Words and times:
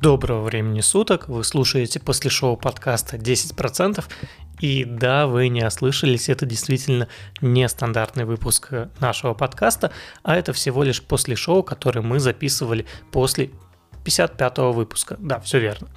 Доброго 0.00 0.42
времени 0.42 0.80
суток, 0.80 1.28
вы 1.28 1.44
слушаете 1.44 2.00
после 2.00 2.28
шоу 2.28 2.56
подкаста 2.56 3.16
10%, 3.18 4.04
и 4.58 4.84
да, 4.84 5.28
вы 5.28 5.46
не 5.48 5.64
ослышались, 5.64 6.28
это 6.28 6.44
действительно 6.44 7.06
нестандартный 7.40 8.24
выпуск 8.24 8.72
нашего 8.98 9.34
подкаста, 9.34 9.92
а 10.24 10.34
это 10.34 10.52
всего 10.52 10.82
лишь 10.82 11.00
после 11.00 11.36
шоу, 11.36 11.62
который 11.62 12.02
мы 12.02 12.18
записывали 12.18 12.84
после 13.12 13.50
55 14.06 14.58
выпуска. 14.72 15.16
Да, 15.18 15.40
все 15.40 15.58
верно. 15.58 15.88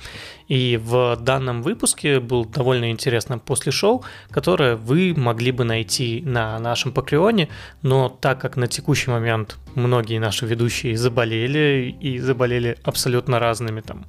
И 0.47 0.79
в 0.83 1.15
данном 1.21 1.61
выпуске 1.61 2.19
был 2.19 2.43
довольно 2.43 2.89
интересно 2.89 3.37
после 3.37 3.71
шоу, 3.71 4.03
которое 4.31 4.75
вы 4.75 5.13
могли 5.15 5.51
бы 5.51 5.63
найти 5.63 6.23
на 6.25 6.57
нашем 6.59 6.91
Патреоне, 6.91 7.49
но 7.83 8.09
так 8.09 8.41
как 8.41 8.57
на 8.57 8.67
текущий 8.67 9.11
момент 9.11 9.57
многие 9.75 10.17
наши 10.17 10.47
ведущие 10.47 10.97
заболели 10.97 11.95
и 12.01 12.17
заболели 12.17 12.77
абсолютно 12.83 13.37
разными 13.37 13.81
там 13.81 14.05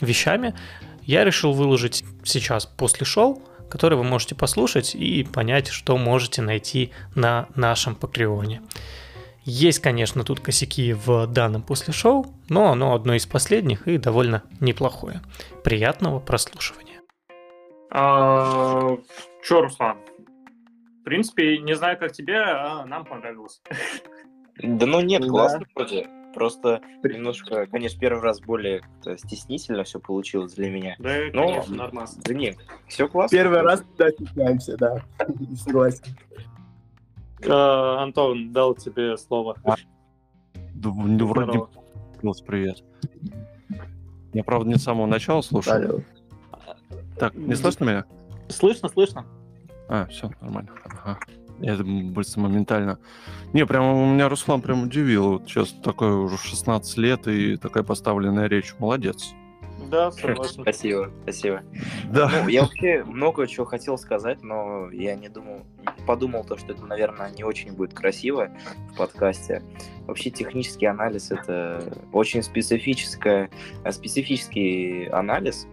вещами, 0.00 0.52
я 1.02 1.24
решил 1.24 1.52
выложить 1.52 2.04
сейчас 2.24 2.66
после 2.66 3.06
шоу, 3.06 3.40
который 3.70 3.96
вы 3.96 4.02
можете 4.02 4.34
послушать 4.34 4.96
и 4.96 5.22
понять, 5.22 5.68
что 5.68 5.96
можете 5.96 6.42
найти 6.42 6.90
на 7.14 7.46
нашем 7.54 7.94
Патреоне. 7.94 8.60
Есть, 9.48 9.78
конечно, 9.78 10.24
тут 10.24 10.40
косяки 10.40 10.92
в 10.92 11.28
данном 11.28 11.62
после 11.62 11.92
шоу, 11.92 12.26
но 12.48 12.72
оно 12.72 12.96
одно 12.96 13.14
из 13.14 13.26
последних 13.26 13.86
и 13.86 13.96
довольно 13.96 14.42
неплохое. 14.60 15.20
Приятного 15.62 16.18
прослушивания. 16.18 17.00
А, 17.92 18.96
Че, 19.44 19.60
Руслан? 19.60 19.98
В 21.00 21.04
принципе, 21.04 21.58
не 21.58 21.76
знаю, 21.76 21.96
как 21.96 22.10
тебе, 22.10 22.38
а 22.38 22.84
нам 22.86 23.04
понравилось. 23.04 23.62
Да 24.58 24.84
ну 24.84 25.00
нет, 25.00 25.24
классно 25.24 25.60
да. 25.60 25.66
вроде. 25.76 26.08
Просто 26.34 26.80
немножко, 27.04 27.66
конечно, 27.66 28.00
первый 28.00 28.22
раз 28.22 28.40
более 28.40 28.82
стеснительно 29.16 29.84
все 29.84 30.00
получилось 30.00 30.54
для 30.54 30.70
меня. 30.70 30.96
Да, 30.98 31.18
Но, 31.32 31.46
конечно, 31.46 31.76
нормально. 31.76 32.10
Да 32.24 32.34
нет, 32.34 32.56
все 32.88 33.06
классно. 33.06 33.38
Первый 33.38 33.60
раз, 33.60 33.84
да, 33.96 34.10
стесняемся, 34.10 34.76
да. 34.76 35.02
Согласен. 35.56 36.02
Uh, 37.46 38.02
Антон, 38.02 38.52
дал 38.52 38.74
тебе 38.74 39.16
слово. 39.16 39.56
А, 39.64 39.76
да, 40.74 40.90
ну, 40.94 41.26
вроде 41.26 41.60
привет. 42.44 42.82
Я, 44.32 44.44
правда, 44.44 44.68
не 44.68 44.74
с 44.76 44.82
самого 44.82 45.06
начала 45.06 45.40
слушал. 45.40 45.74
Алло. 45.74 46.00
Так, 47.18 47.34
не 47.34 47.54
слышно 47.54 47.84
меня? 47.84 48.04
Слышно, 48.48 48.88
слышно. 48.88 49.24
А, 49.88 50.06
все, 50.06 50.30
нормально. 50.40 50.70
Ага. 50.84 51.18
Это 51.60 51.84
быстро, 51.84 52.40
моментально. 52.42 52.98
Не, 53.54 53.64
прям 53.64 53.84
у 53.84 54.06
меня 54.12 54.28
Руслан 54.28 54.60
прям 54.60 54.82
удивил. 54.82 55.30
Вот 55.30 55.48
сейчас 55.48 55.70
такой 55.70 56.12
уже 56.12 56.36
16 56.36 56.98
лет 56.98 57.26
и 57.28 57.56
такая 57.56 57.82
поставленная 57.82 58.46
речь. 58.46 58.74
Молодец. 58.78 59.32
Да, 59.90 60.10
согласен. 60.12 60.62
Спасибо, 60.62 61.10
спасибо. 61.22 61.62
Да. 62.10 62.30
Ну, 62.42 62.48
я 62.48 62.62
вообще 62.62 63.04
много 63.04 63.46
чего 63.46 63.66
хотел 63.66 63.98
сказать, 63.98 64.42
но 64.42 64.90
я 64.90 65.14
не 65.14 65.28
думал, 65.28 65.66
подумал 66.06 66.44
то, 66.44 66.56
что 66.56 66.72
это, 66.72 66.84
наверное, 66.84 67.30
не 67.30 67.44
очень 67.44 67.72
будет 67.72 67.94
красиво 67.94 68.50
в 68.92 68.96
подкасте. 68.96 69.62
Вообще 70.06 70.30
технический 70.30 70.86
анализ 70.86 71.30
это 71.30 71.92
очень 72.12 72.42
специфическая, 72.42 73.50
специфический 73.90 75.06
анализ, 75.06 75.66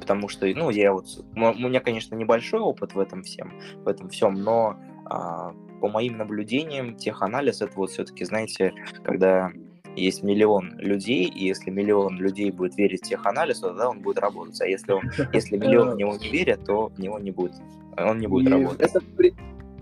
потому 0.00 0.28
что, 0.28 0.46
ну, 0.46 0.70
я 0.70 0.92
вот, 0.92 1.06
у 1.34 1.38
меня, 1.38 1.80
конечно, 1.80 2.14
небольшой 2.14 2.60
опыт 2.60 2.94
в 2.94 2.98
этом 2.98 3.22
всем, 3.22 3.52
в 3.84 3.88
этом 3.88 4.08
всем, 4.08 4.34
но 4.34 4.78
а, 5.04 5.52
по 5.80 5.88
моим 5.88 6.16
наблюдениям, 6.16 6.96
теханализ 6.96 7.62
это 7.62 7.72
вот 7.76 7.90
все-таки, 7.90 8.24
знаете, 8.24 8.72
когда 9.04 9.52
есть 9.96 10.22
миллион 10.22 10.78
людей, 10.78 11.24
и 11.24 11.46
если 11.46 11.70
миллион 11.70 12.18
людей 12.18 12.50
будет 12.50 12.76
верить 12.76 13.04
в 13.04 13.08
теханализ, 13.08 13.60
то 13.60 13.68
тогда 13.68 13.88
он 13.88 14.00
будет 14.00 14.18
работать. 14.18 14.60
А 14.60 14.66
если, 14.66 14.92
он, 14.92 15.02
если 15.32 15.56
миллион 15.56 15.90
в 15.90 15.96
него 15.96 16.16
не 16.16 16.28
верят, 16.28 16.64
то 16.64 16.88
в 16.88 16.98
него 16.98 17.18
не 17.18 17.30
будет, 17.30 17.54
он 17.96 18.18
не 18.18 18.26
будет 18.26 18.48
и 18.48 18.50
работать. 18.50 18.80
Это, 18.80 19.00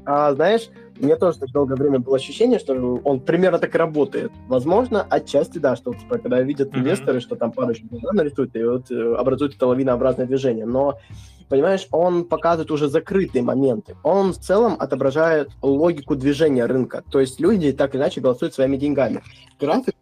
а, 0.05 0.35
знаешь, 0.35 0.71
у 0.99 1.05
меня 1.05 1.17
тоже 1.17 1.39
так 1.39 1.51
долгое 1.51 1.75
время 1.75 1.99
было 1.99 2.17
ощущение, 2.17 2.59
что 2.59 3.01
он 3.05 3.21
примерно 3.21 3.59
так 3.59 3.75
и 3.75 3.79
работает. 3.79 4.33
Возможно, 4.49 5.03
отчасти 5.03 5.59
да, 5.59 5.77
что 5.77 5.93
типа, 5.93 6.19
когда 6.19 6.41
видят 6.41 6.73
mm-hmm. 6.73 6.79
инвесторы, 6.79 7.21
что 7.21 7.37
там 7.37 7.53
парочку 7.53 7.87
нарисуют, 8.13 8.57
и 8.57 8.65
вот 8.65 8.91
э, 8.91 9.15
образуют 9.15 9.57
это 9.57 9.67
лавинообразное 9.67 10.27
движение. 10.27 10.65
Но 10.65 10.99
понимаешь, 11.49 11.87
он 11.91 12.25
показывает 12.25 12.71
уже 12.71 12.89
закрытые 12.89 13.43
моменты. 13.43 13.97
Он 14.03 14.33
в 14.33 14.39
целом 14.39 14.77
отображает 14.79 15.51
логику 15.63 16.17
движения 16.17 16.67
рынка. 16.67 17.03
То 17.11 17.21
есть 17.21 17.41
люди 17.41 17.73
так 17.73 17.95
или 17.95 18.03
иначе 18.03 18.21
голосуют 18.21 18.55
своими 18.55 18.77
деньгами. 18.77 19.23
График, 19.59 19.95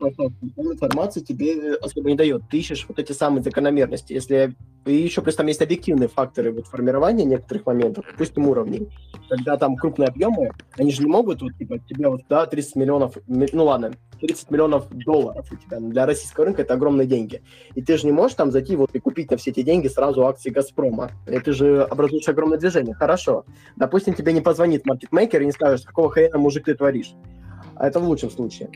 информации 0.57 1.21
тебе 1.21 1.75
особо 1.75 2.11
не 2.11 2.17
дает. 2.17 2.43
Ты 2.51 2.59
ищешь 2.59 2.87
вот 2.89 2.99
эти 2.99 3.13
самые 3.13 3.43
закономерности. 3.43 4.13
Если 4.13 4.55
и 4.87 4.95
еще 4.95 5.23
плюс 5.23 5.37
там 5.37 5.47
есть 5.47 5.63
объективные 5.63 6.09
факторы 6.09 6.53
вот, 6.53 6.67
формирования 6.67 7.25
некоторых 7.25 7.65
моментов, 7.67 8.05
допустим, 8.11 8.49
уровней. 8.49 8.89
Когда 9.29 9.57
там 9.57 9.77
крупные 9.77 10.09
объемы, 10.09 10.51
они 10.77 10.91
же 10.91 11.03
не 11.03 11.09
могут, 11.09 11.41
вот, 11.41 11.57
типа, 11.57 11.79
тебе 11.79 12.09
вот, 12.09 12.23
да, 12.29 12.45
30 12.47 12.77
миллионов, 12.77 13.17
ну 13.27 13.65
ладно, 13.65 13.93
30 14.19 14.51
миллионов 14.51 14.89
долларов 14.91 15.47
у 15.51 15.57
тебя. 15.57 15.81
Для 15.81 16.07
российского 16.07 16.47
рынка 16.47 16.63
это 16.63 16.75
огромные 16.75 17.07
деньги. 17.07 17.43
И 17.75 17.83
ты 17.83 17.97
же 17.97 18.07
не 18.07 18.13
можешь 18.13 18.37
там 18.37 18.51
зайти 18.51 18.77
вот 18.77 18.91
и 18.95 19.01
купить 19.01 19.31
на 19.31 19.37
все 19.37 19.51
эти 19.51 19.63
деньги 19.63 19.89
сразу 19.89 20.27
акции 20.27 20.51
«Газпрома». 20.51 21.11
Ты 21.27 21.53
же 21.53 21.83
образуешь 21.83 22.29
огромное 22.29 22.59
движение. 22.59 22.95
Хорошо. 22.95 23.45
Допустим, 23.77 24.15
тебе 24.15 24.33
не 24.33 24.41
позвонит 24.41 24.87
маркетмейкер 24.87 25.43
и 25.43 25.47
не 25.47 25.53
скажет, 25.53 25.85
какого 25.85 26.11
хрена, 26.11 26.39
мужик, 26.39 26.65
ты 26.65 26.75
творишь. 26.75 27.15
А 27.77 27.87
это 27.87 28.01
в 28.01 28.05
лучшем 28.05 28.31
случае. 28.31 28.71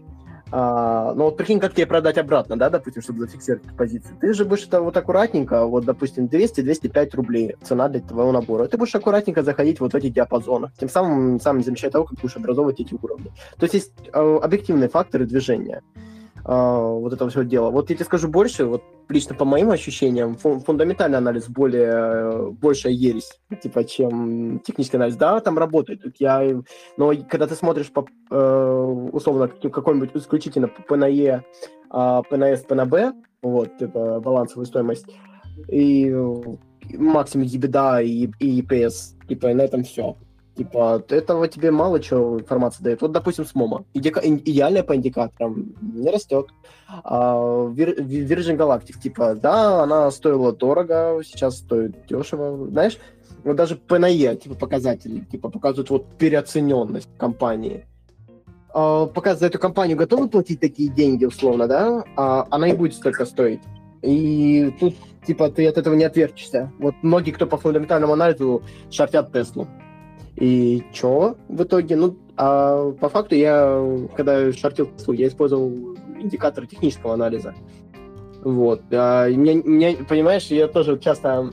А, 0.50 1.12
ну 1.14 1.24
вот 1.24 1.36
прикинь, 1.36 1.60
как 1.60 1.74
тебе 1.74 1.86
продать 1.86 2.18
обратно, 2.18 2.56
да, 2.56 2.70
допустим, 2.70 3.02
чтобы 3.02 3.20
зафиксировать 3.20 3.76
позицию. 3.76 4.16
Ты 4.20 4.32
же 4.32 4.44
будешь 4.44 4.66
это 4.66 4.80
вот 4.80 4.96
аккуратненько, 4.96 5.66
вот, 5.66 5.84
допустим, 5.84 6.26
200-205 6.26 7.16
рублей 7.16 7.56
цена 7.62 7.88
для 7.88 8.00
твоего 8.00 8.32
набора. 8.32 8.66
Ты 8.66 8.78
будешь 8.78 8.94
аккуратненько 8.94 9.42
заходить 9.42 9.80
вот 9.80 9.92
в 9.92 9.96
эти 9.96 10.08
диапазоны. 10.08 10.70
Тем 10.78 10.88
самым, 10.88 11.40
самым 11.40 11.62
замечая 11.62 11.90
того, 11.90 12.04
как 12.04 12.18
будешь 12.18 12.36
образовывать 12.36 12.80
эти 12.80 12.94
уровни. 12.94 13.30
То 13.58 13.64
есть 13.64 13.74
есть 13.74 13.92
э, 14.12 14.38
объективные 14.42 14.88
факторы 14.88 15.26
движения. 15.26 15.82
Uh, 16.48 17.00
вот 17.00 17.12
этого 17.12 17.28
всего 17.28 17.42
дела. 17.42 17.68
Вот 17.68 17.90
я 17.90 17.96
тебе 17.96 18.06
скажу 18.06 18.26
больше, 18.26 18.64
вот 18.64 18.82
лично 19.10 19.34
по 19.34 19.44
моим 19.44 19.70
ощущениям, 19.70 20.34
фун- 20.42 20.60
фундаментальный 20.60 21.18
анализ 21.18 21.46
более, 21.46 22.52
большая 22.52 22.94
ересь, 22.94 23.38
типа, 23.62 23.84
чем 23.84 24.58
технический 24.60 24.96
анализ. 24.96 25.16
Да, 25.16 25.40
там 25.40 25.58
работает. 25.58 26.00
Я, 26.18 26.62
но 26.96 27.12
когда 27.28 27.46
ты 27.46 27.54
смотришь 27.54 27.92
по, 27.92 28.06
uh, 28.30 29.10
условно 29.10 29.48
какой-нибудь 29.48 30.12
исключительно 30.14 30.68
ПНЕ, 30.68 31.44
ПНС, 31.90 32.60
ПНБ, 32.62 33.14
вот, 33.42 33.76
типа, 33.76 34.20
балансовую 34.20 34.64
стоимость, 34.64 35.04
и 35.70 36.10
максимум 36.96 37.46
EBITDA 37.46 38.04
и, 38.04 38.32
и 38.40 38.62
EPS, 38.62 39.26
типа, 39.28 39.52
на 39.52 39.60
этом 39.60 39.84
все. 39.84 40.16
Типа, 40.58 41.00
этого 41.08 41.46
тебе 41.46 41.70
мало 41.70 42.00
чего 42.00 42.40
информации 42.40 42.82
дает. 42.82 43.00
Вот, 43.00 43.12
допустим, 43.12 43.46
с 43.46 43.54
МОМа. 43.54 43.84
Индика... 43.94 44.20
Идеальная 44.24 44.82
по 44.82 44.96
индикаторам 44.96 45.72
не 45.80 46.10
растет. 46.10 46.48
А, 47.04 47.36
Virgin 47.36 48.56
Galactic, 48.56 49.00
типа, 49.00 49.36
да, 49.36 49.84
она 49.84 50.10
стоила 50.10 50.52
дорого, 50.52 51.20
сейчас 51.24 51.58
стоит 51.58 52.06
дешево. 52.08 52.66
Знаешь, 52.70 52.98
вот 53.44 53.54
даже 53.54 53.76
ПНЕ, 53.76 54.34
типа, 54.34 54.56
показатели, 54.56 55.20
типа, 55.20 55.48
показывают 55.48 55.90
вот 55.90 56.06
переоцененность 56.18 57.08
компании. 57.16 57.86
А, 58.74 59.06
пока 59.06 59.36
за 59.36 59.46
эту 59.46 59.60
компанию 59.60 59.96
готовы 59.96 60.28
платить 60.28 60.58
такие 60.58 60.88
деньги, 60.88 61.24
условно, 61.24 61.68
да, 61.68 62.02
а 62.16 62.48
она 62.50 62.68
и 62.68 62.74
будет 62.74 62.94
столько 62.94 63.26
стоить. 63.26 63.60
И 64.02 64.74
тут, 64.80 64.96
типа, 65.24 65.50
ты 65.50 65.68
от 65.68 65.78
этого 65.78 65.94
не 65.94 66.02
отвертишься. 66.02 66.72
Вот 66.80 66.96
многие, 67.02 67.30
кто 67.30 67.46
по 67.46 67.58
фундаментальному 67.58 68.14
анализу, 68.14 68.62
шартят 68.90 69.32
Теслу. 69.32 69.68
И 70.40 70.84
чё 70.92 71.36
в 71.48 71.64
итоге? 71.64 71.96
Ну, 71.96 72.16
а 72.36 72.92
по 72.92 73.08
факту 73.08 73.34
я, 73.34 73.84
когда 74.16 74.52
шортил 74.52 74.88
я 75.08 75.26
использовал 75.26 75.96
индикатор 76.20 76.66
технического 76.66 77.14
анализа. 77.14 77.54
Вот. 78.44 78.82
А, 78.92 79.28
меня, 79.28 79.54
меня, 79.54 79.96
понимаешь, 80.08 80.46
я 80.46 80.68
тоже 80.68 80.98
часто 80.98 81.50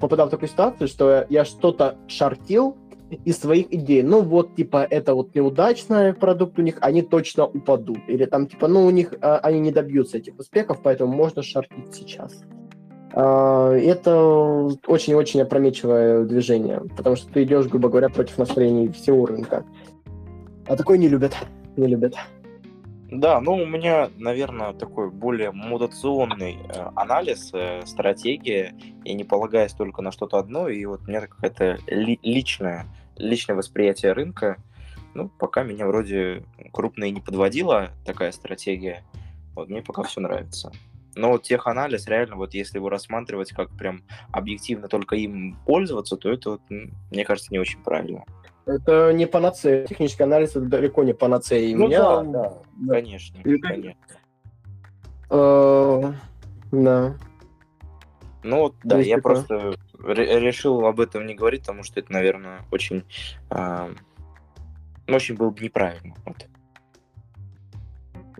попадал 0.00 0.26
в 0.26 0.30
такую 0.30 0.48
ситуацию, 0.48 0.88
что 0.88 1.26
я 1.28 1.44
что-то 1.44 1.98
шортил 2.08 2.76
из 3.24 3.38
своих 3.38 3.72
идей. 3.72 4.02
Ну, 4.02 4.22
вот, 4.22 4.56
типа, 4.56 4.84
это 4.90 5.14
вот 5.14 5.32
неудачный 5.36 6.12
продукт 6.12 6.58
у 6.58 6.62
них, 6.62 6.78
они 6.80 7.02
точно 7.02 7.46
упадут. 7.46 8.00
Или 8.08 8.24
там, 8.24 8.48
типа, 8.48 8.66
ну, 8.66 8.84
у 8.84 8.90
них, 8.90 9.14
а, 9.20 9.38
они 9.38 9.60
не 9.60 9.70
добьются 9.70 10.18
этих 10.18 10.36
успехов, 10.36 10.80
поэтому 10.82 11.14
можно 11.14 11.42
шортить 11.42 11.94
сейчас. 11.94 12.42
А, 13.18 13.72
это 13.72 14.14
очень-очень 14.86 15.40
опрометчивое 15.40 16.24
движение, 16.24 16.82
потому 16.96 17.16
что 17.16 17.32
ты 17.32 17.44
идешь, 17.44 17.66
грубо 17.66 17.88
говоря, 17.88 18.10
против 18.10 18.36
настроений 18.36 18.88
всего 18.90 19.24
рынка. 19.24 19.64
А 20.66 20.76
такое 20.76 20.98
не 20.98 21.08
любят. 21.08 21.34
Не 21.78 21.86
любят. 21.86 22.14
Да, 23.10 23.40
ну 23.40 23.54
у 23.54 23.64
меня, 23.64 24.10
наверное, 24.18 24.74
такой 24.74 25.10
более 25.10 25.50
мутационный 25.50 26.58
э, 26.68 26.90
анализ, 26.94 27.50
э, 27.54 27.80
стратегия. 27.86 28.74
Я 29.04 29.14
не 29.14 29.24
полагаюсь 29.24 29.72
только 29.72 30.02
на 30.02 30.12
что-то 30.12 30.36
одно, 30.36 30.68
и 30.68 30.84
вот 30.84 31.02
у 31.02 31.08
меня 31.08 31.22
какая-то 31.22 31.78
ли, 31.86 32.20
личное, 32.22 32.84
личное 33.16 33.56
восприятие 33.56 34.12
рынка. 34.12 34.58
Ну, 35.14 35.30
пока 35.30 35.62
меня 35.62 35.86
вроде 35.86 36.42
крупно 36.70 37.04
и 37.04 37.12
не 37.12 37.22
подводила 37.22 37.92
такая 38.04 38.32
стратегия. 38.32 39.04
Вот 39.54 39.70
мне 39.70 39.80
пока 39.80 40.02
все 40.02 40.20
нравится. 40.20 40.70
Но 41.16 41.30
вот 41.30 41.44
теханализ, 41.44 42.06
реально, 42.06 42.36
вот 42.36 42.52
если 42.52 42.76
его 42.76 42.90
рассматривать 42.90 43.50
как 43.50 43.70
прям 43.70 44.02
объективно 44.32 44.86
только 44.86 45.16
им 45.16 45.56
пользоваться, 45.64 46.16
то 46.16 46.30
это, 46.30 46.50
вот, 46.50 46.60
мне 46.68 47.24
кажется, 47.24 47.50
не 47.52 47.58
очень 47.58 47.82
правильно. 47.82 48.24
Это 48.66 49.12
не 49.12 49.26
панацея. 49.26 49.86
Технический 49.86 50.24
анализ 50.24 50.50
это 50.50 50.60
далеко 50.60 51.04
не 51.04 51.14
панацея. 51.14 51.66
И 51.68 51.74
ну 51.74 51.86
меня, 51.86 52.00
да, 52.00 52.22
да, 52.22 52.58
да, 52.76 52.94
конечно, 52.94 53.38
И- 53.42 53.58
конечно. 53.58 53.98
э, 55.30 56.12
да. 56.72 57.16
Ну 58.42 58.60
вот, 58.60 58.74
да, 58.84 58.98
есть 58.98 59.08
я 59.08 59.16
такое. 59.16 59.34
просто 59.36 59.74
ре- 59.98 60.38
решил 60.38 60.84
об 60.84 61.00
этом 61.00 61.26
не 61.26 61.34
говорить, 61.34 61.62
потому 61.62 61.82
что 61.82 61.98
это, 61.98 62.12
наверное, 62.12 62.60
очень, 62.70 63.04
а, 63.48 63.88
ну, 65.06 65.16
очень 65.16 65.34
было 65.36 65.48
бы 65.50 65.64
неправильно. 65.64 66.14
Вот. 66.26 66.46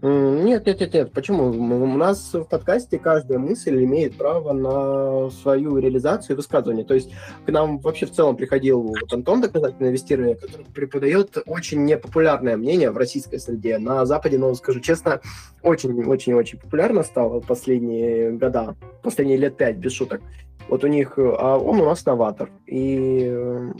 Нет, 0.03 0.67
нет, 0.67 0.81
нет, 0.81 0.95
нет. 0.95 1.13
Почему? 1.13 1.49
У 1.49 1.97
нас 1.97 2.35
в 2.35 2.45
подкасте 2.45 2.99
каждая 2.99 3.39
мысль 3.39 3.83
имеет 3.85 4.17
право 4.17 4.53
на 4.53 5.31
свою 5.31 5.79
реализацию 5.79 6.35
и 6.35 6.37
высказывание. 6.37 6.85
То 6.85 6.95
есть 6.95 7.11
к 7.47 7.51
нам 7.51 7.79
вообще 7.79 8.07
в 8.07 8.13
целом 8.13 8.37
приходил 8.37 8.83
вот 8.83 9.13
Антон 9.13 9.41
доказательное 9.41 9.91
инвестирование, 9.91 10.37
который 10.37 10.67
преподает 10.67 11.39
очень 11.47 11.85
непопулярное 11.85 12.57
мнение 12.57 12.91
в 12.91 12.97
российской 12.97 13.39
среде. 13.39 13.79
На 13.79 14.05
Западе, 14.05 14.39
ну, 14.39 14.55
скажу 14.55 14.81
честно, 14.81 15.21
очень-очень-очень 15.63 16.59
популярно 16.59 17.03
стало 17.03 17.41
последние 17.41 18.33
года, 18.33 18.77
последние 19.03 19.39
лет 19.39 19.57
пять, 19.57 19.77
без 19.77 19.93
шуток. 19.93 20.21
Вот 20.69 20.85
у 20.85 20.89
них, 20.89 21.15
а 21.17 21.57
он 21.57 21.81
у 21.81 21.85
нас 21.85 22.05
новатор. 22.05 22.51
И 22.67 23.29
э, 23.29 23.73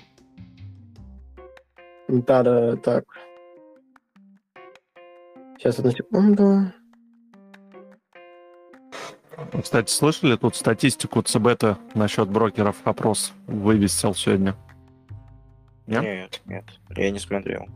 да, 2.09 2.43
да, 2.43 2.77
так. 2.77 3.05
Сейчас, 5.59 5.79
одну 5.79 5.91
секунду. 5.91 6.73
Кстати, 9.63 9.91
слышали 9.91 10.37
тут 10.37 10.55
статистику 10.57 11.23
ЦБ-то 11.23 11.79
насчет 11.95 12.29
брокеров? 12.29 12.77
Опрос 12.85 13.33
вывесил 13.47 14.15
сегодня. 14.15 14.55
Нет? 15.87 16.03
Нет, 16.03 16.43
нет, 16.47 16.65
я 16.97 17.11
не 17.11 17.19
смотрел. 17.19 17.67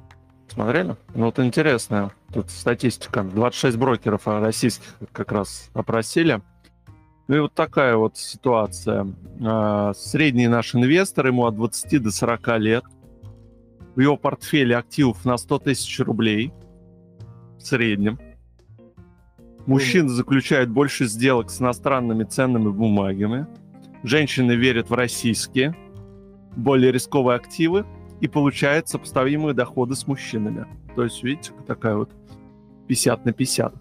Смотрели? 0.49 0.97
Ну 1.15 1.27
вот 1.27 1.39
интересная 1.39 2.11
тут 2.33 2.51
статистика. 2.51 3.23
26 3.23 3.77
брокеров 3.77 4.27
российских 4.27 4.97
как 5.13 5.33
раз 5.33 5.71
опросили. 5.75 6.43
Ну 7.29 7.37
и 7.37 7.41
вот 7.41 7.55
такая 7.55 7.97
вот 7.97 8.17
ситуация. 8.17 9.07
А, 9.45 9.95
Средний 9.95 10.49
наш 10.49 10.75
инвестор, 10.75 11.29
ему 11.29 11.47
от 11.47 11.55
20 11.55 12.03
до 12.03 12.11
40 12.11 12.59
лет. 12.59 12.85
В 13.95 14.01
его 14.01 14.17
портфеле 14.17 14.77
активов 14.77 15.25
на 15.25 15.37
100 15.37 15.59
тысяч 15.61 16.01
рублей 16.01 16.53
в 17.61 17.67
среднем. 17.67 18.19
Мужчины 19.67 20.09
заключают 20.09 20.71
больше 20.71 21.05
сделок 21.07 21.51
с 21.51 21.61
иностранными 21.61 22.25
ценными 22.25 22.71
бумагами. 22.71 23.47
Женщины 24.03 24.53
верят 24.53 24.89
в 24.89 24.95
российские, 24.95 25.77
более 26.57 26.91
рисковые 26.91 27.37
активы 27.37 27.85
и 28.21 28.29
получают 28.29 28.89
сопоставимые 28.89 29.55
доходы 29.55 29.95
с 29.95 30.07
мужчинами. 30.07 30.67
То 30.97 31.05
есть, 31.05 31.23
видите, 31.23 31.53
такая 31.67 31.97
вот 31.97 32.11
50 32.89 33.25
на 33.27 33.33
50. 33.33 33.75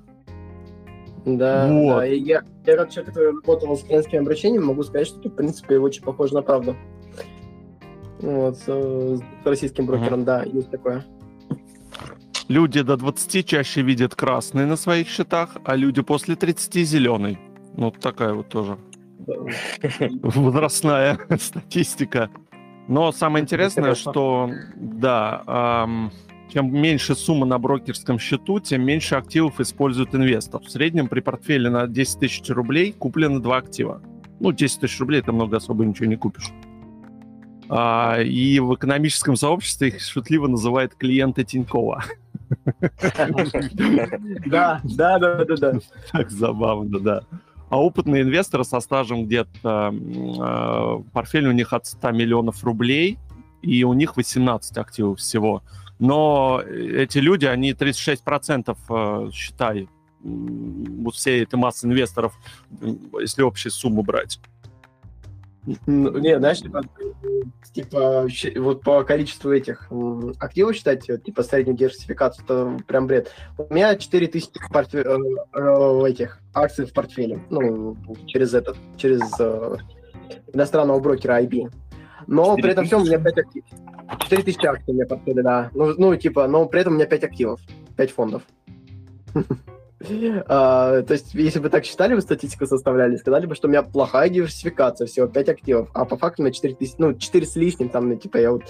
Да, 1.26 1.68
Вот. 1.72 1.98
да. 2.00 2.08
И 2.08 2.20
я, 2.20 2.44
я 2.66 2.78
как 2.78 2.92
человек, 2.92 3.14
который 3.14 3.32
работал 3.32 3.76
с 3.76 3.84
клиентским 3.84 4.22
обращением, 4.22 4.66
могу 4.66 4.84
сказать, 4.84 5.08
что 5.08 5.20
это, 5.20 5.30
в 5.30 5.36
принципе, 5.36 5.80
очень 5.80 6.04
похоже 6.04 6.34
на 6.34 6.42
правду. 6.42 6.76
Вот, 8.20 8.58
э, 8.68 9.18
с 9.44 9.46
российским 9.46 9.86
брокером, 9.86 10.26
да, 10.26 10.44
есть 10.44 10.70
такое. 10.70 11.06
Люди 12.50 12.82
до 12.82 12.98
20 12.98 13.46
чаще 13.46 13.84
видят 13.84 14.16
красный 14.16 14.66
на 14.66 14.76
своих 14.76 15.08
счетах, 15.08 15.58
а 15.64 15.76
люди 15.76 16.02
после 16.02 16.36
30 16.36 16.76
зеленый. 16.78 17.38
Ну, 17.78 17.92
такая 17.92 18.34
вот 18.34 18.50
тоже 18.50 18.80
возрастная 20.24 21.20
статистика. 21.40 22.32
Но 22.88 23.12
самое 23.12 23.44
интересное, 23.44 23.92
Интересно. 23.92 24.12
что 24.12 24.52
да, 24.76 25.44
ам, 25.46 26.12
чем 26.52 26.74
меньше 26.74 27.14
сумма 27.14 27.46
на 27.46 27.60
брокерском 27.60 28.18
счету, 28.18 28.60
тем 28.60 28.84
меньше 28.84 29.14
активов 29.14 29.60
использует 29.60 30.16
инвестор. 30.16 30.62
В 30.64 30.72
среднем 30.72 31.08
при 31.08 31.20
портфеле 31.20 31.70
на 31.70 31.86
10 31.86 32.20
тысяч 32.20 32.50
рублей 32.50 32.94
куплено 32.94 33.40
два 33.40 33.58
актива. 33.58 34.02
Ну, 34.40 34.52
10 34.52 34.80
тысяч 34.80 35.00
рублей 35.00 35.20
это 35.20 35.32
много 35.32 35.58
особо 35.58 35.86
ничего 35.86 36.08
не 36.08 36.16
купишь. 36.16 36.50
А, 37.70 38.20
и 38.20 38.60
в 38.60 38.74
экономическом 38.74 39.36
сообществе 39.36 39.90
их 39.90 40.02
шутливо 40.02 40.48
называют 40.48 40.96
клиенты 40.96 41.44
Тинькова. 41.44 42.04
Да, 44.46 44.82
да, 44.84 45.20
да, 45.20 45.46
да, 45.46 45.56
да. 45.56 45.74
Так 46.12 46.32
забавно, 46.32 47.00
да. 47.00 47.24
А 47.70 47.80
опытные 47.80 48.24
инвесторы 48.24 48.64
со 48.64 48.80
стажем 48.80 49.26
где-то 49.26 49.94
э, 49.94 51.04
портфель 51.14 51.48
у 51.48 51.52
них 51.52 51.72
от 51.74 51.86
100 51.86 52.12
миллионов 52.12 52.64
рублей, 52.64 53.20
и 53.62 53.84
у 53.84 53.94
них 53.94 54.18
18 54.18 54.78
активов 54.78 55.20
всего. 55.20 55.62
Но 56.00 56.62
эти 56.66 57.20
люди, 57.20 57.46
они 57.46 57.74
36% 57.74 58.78
э, 58.90 59.32
считай, 59.32 59.88
вот 60.22 61.16
всей 61.16 61.44
этой 61.44 61.56
массы 61.56 61.86
инвесторов, 61.86 62.34
если 63.20 63.44
общую 63.44 63.72
сумму 63.72 64.02
брать. 64.02 64.40
Ну, 65.86 66.18
Не, 66.18 66.38
знаешь, 66.40 66.60
типа, 66.60 66.82
типа, 67.74 68.28
вот 68.58 68.82
по 68.82 69.04
количеству 69.04 69.52
этих 69.52 69.92
активов 70.40 70.76
считать, 70.76 71.10
э, 71.10 71.18
типа, 71.18 71.44
среднюю 71.44 71.78
диверсификацию, 71.78 72.46
это 72.46 72.84
прям 72.86 73.08
бред. 73.08 73.32
У 73.58 73.74
меня 73.74 73.96
4000 73.96 74.60
портфе- 74.72 75.04
э, 75.04 75.18
э, 75.54 76.10
этих 76.10 76.40
акций 76.54 76.86
в 76.86 76.94
портфеле, 76.94 77.40
ну, 77.50 77.98
через 78.26 78.54
этот, 78.54 78.78
через 78.98 79.22
иностранного 80.54 81.00
брокера 81.00 81.42
IB. 81.42 81.70
Но 82.28 82.56
при 82.56 82.72
этом 82.72 82.86
всем 82.86 83.02
у 83.02 83.06
меня 83.06 83.20
5 83.20 83.38
активов. 83.38 83.70
4000 84.28 84.66
акций 84.66 84.92
у 84.92 84.94
меня 84.94 85.06
в 85.06 85.10
портфеле, 85.10 85.44
да. 85.44 85.70
Ну, 85.74 85.94
ну, 85.98 86.16
типа, 86.16 86.48
но 86.48 86.66
при 86.66 86.82
этом 86.82 86.94
у 86.94 86.96
меня 86.96 87.06
5 87.06 87.24
активов, 87.24 87.60
5 87.96 88.12
фондов. 88.12 88.44
А, 90.48 91.02
То 91.02 91.14
есть, 91.14 91.34
если 91.34 91.60
бы 91.60 91.70
так 91.70 91.84
считали, 91.86 92.14
вы 92.14 92.22
статистику 92.22 92.66
составляли, 92.66 93.18
сказали 93.18 93.46
бы, 93.46 93.56
что 93.56 93.68
у 93.68 93.72
меня 93.72 93.84
плохая 93.84 94.30
диверсификация, 94.30 95.08
всего 95.08 95.28
5 95.28 95.50
активов, 95.50 95.90
а 95.94 96.06
по 96.06 96.18
факту 96.18 96.42
у 96.42 96.46
меня 96.46 96.54
4 96.54 96.76
тысячи, 96.76 96.96
ну, 96.98 97.14
4 97.14 97.46
с 97.46 97.56
лишним, 97.56 97.90
там, 97.90 98.10
ну, 98.10 98.16
типа, 98.16 98.38
я 98.38 98.52
вот 98.52 98.64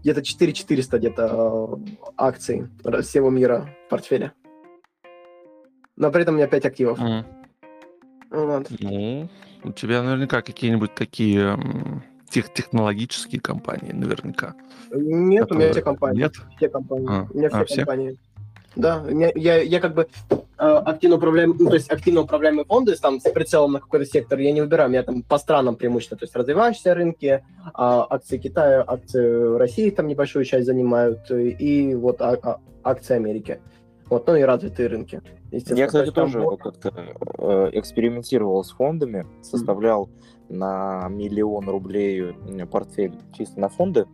где-то 0.00 0.22
4 0.22 0.52
400 0.52 0.98
где-то 0.98 1.78
э, 1.86 1.90
акций 2.16 2.68
всего 3.02 3.30
мира 3.30 3.68
в 3.86 3.90
портфеле. 3.90 4.32
Но 5.96 6.10
при 6.10 6.22
этом 6.22 6.34
у 6.34 6.38
меня 6.38 6.46
5 6.46 6.66
активов. 6.66 6.98
Вот. 8.30 8.66
Ну, 8.80 9.28
у 9.64 9.72
тебя 9.72 10.02
наверняка 10.02 10.42
какие-нибудь 10.42 10.94
такие 10.94 11.58
тех- 12.30 12.52
технологические 12.52 13.40
компании, 13.40 13.92
наверняка. 13.92 14.54
Нет, 14.92 15.50
у 15.50 15.54
меня 15.54 15.72
все 15.72 15.82
компании. 15.82 16.22
Нет? 16.22 16.32
Все 16.56 16.68
компании. 16.68 17.06
А, 17.08 17.26
у 17.32 17.38
меня 17.38 17.48
все 17.48 17.58
а, 17.58 17.64
все? 17.64 17.84
Да, 18.76 19.00
меня- 19.00 19.32
я, 19.34 19.62
я 19.62 19.80
как 19.80 19.94
бы 19.94 20.06
э, 20.30 20.34
активно 20.58 21.16
управляем, 21.16 21.56
ну, 21.58 21.68
то 21.68 21.74
есть 21.74 21.90
активно 21.90 22.20
управляемые 22.20 22.64
фонды 22.66 22.94
там 22.96 23.20
с 23.20 23.30
прицелом 23.30 23.72
на 23.72 23.80
какой-то 23.80 24.04
сектор 24.04 24.38
я 24.38 24.52
не 24.52 24.60
выбираю, 24.60 24.90
я 24.92 25.02
там 25.02 25.22
по 25.22 25.38
странам 25.38 25.76
преимущественно, 25.76 26.18
то 26.18 26.24
есть 26.24 26.36
развивающиеся 26.36 26.94
рынки, 26.94 27.42
а, 27.74 28.06
акции 28.08 28.38
Китая, 28.38 28.84
акции 28.86 29.56
России 29.56 29.90
там 29.90 30.08
небольшую 30.08 30.44
часть 30.44 30.66
занимают, 30.66 31.30
э, 31.30 31.48
и 31.48 31.94
вот 31.94 32.20
а- 32.20 32.38
а- 32.42 32.60
акции 32.84 33.16
Америки. 33.16 33.60
Вот, 34.08 34.26
ну 34.28 34.36
и 34.36 34.42
развитые 34.42 34.88
рынки. 34.88 35.20
Я, 35.50 35.86
кстати, 35.86 36.10
тоже 36.10 36.40
вот- 36.40 36.60
как-то 36.60 36.92
э, 37.38 37.70
экспериментировал 37.72 38.62
с 38.62 38.70
фондами, 38.70 39.26
составлял 39.42 40.08
на 40.48 41.08
миллион 41.08 41.68
рублей 41.68 42.34
портфель 42.70 43.14
чисто 43.36 43.58
на 43.58 43.68
фонды. 43.68 44.06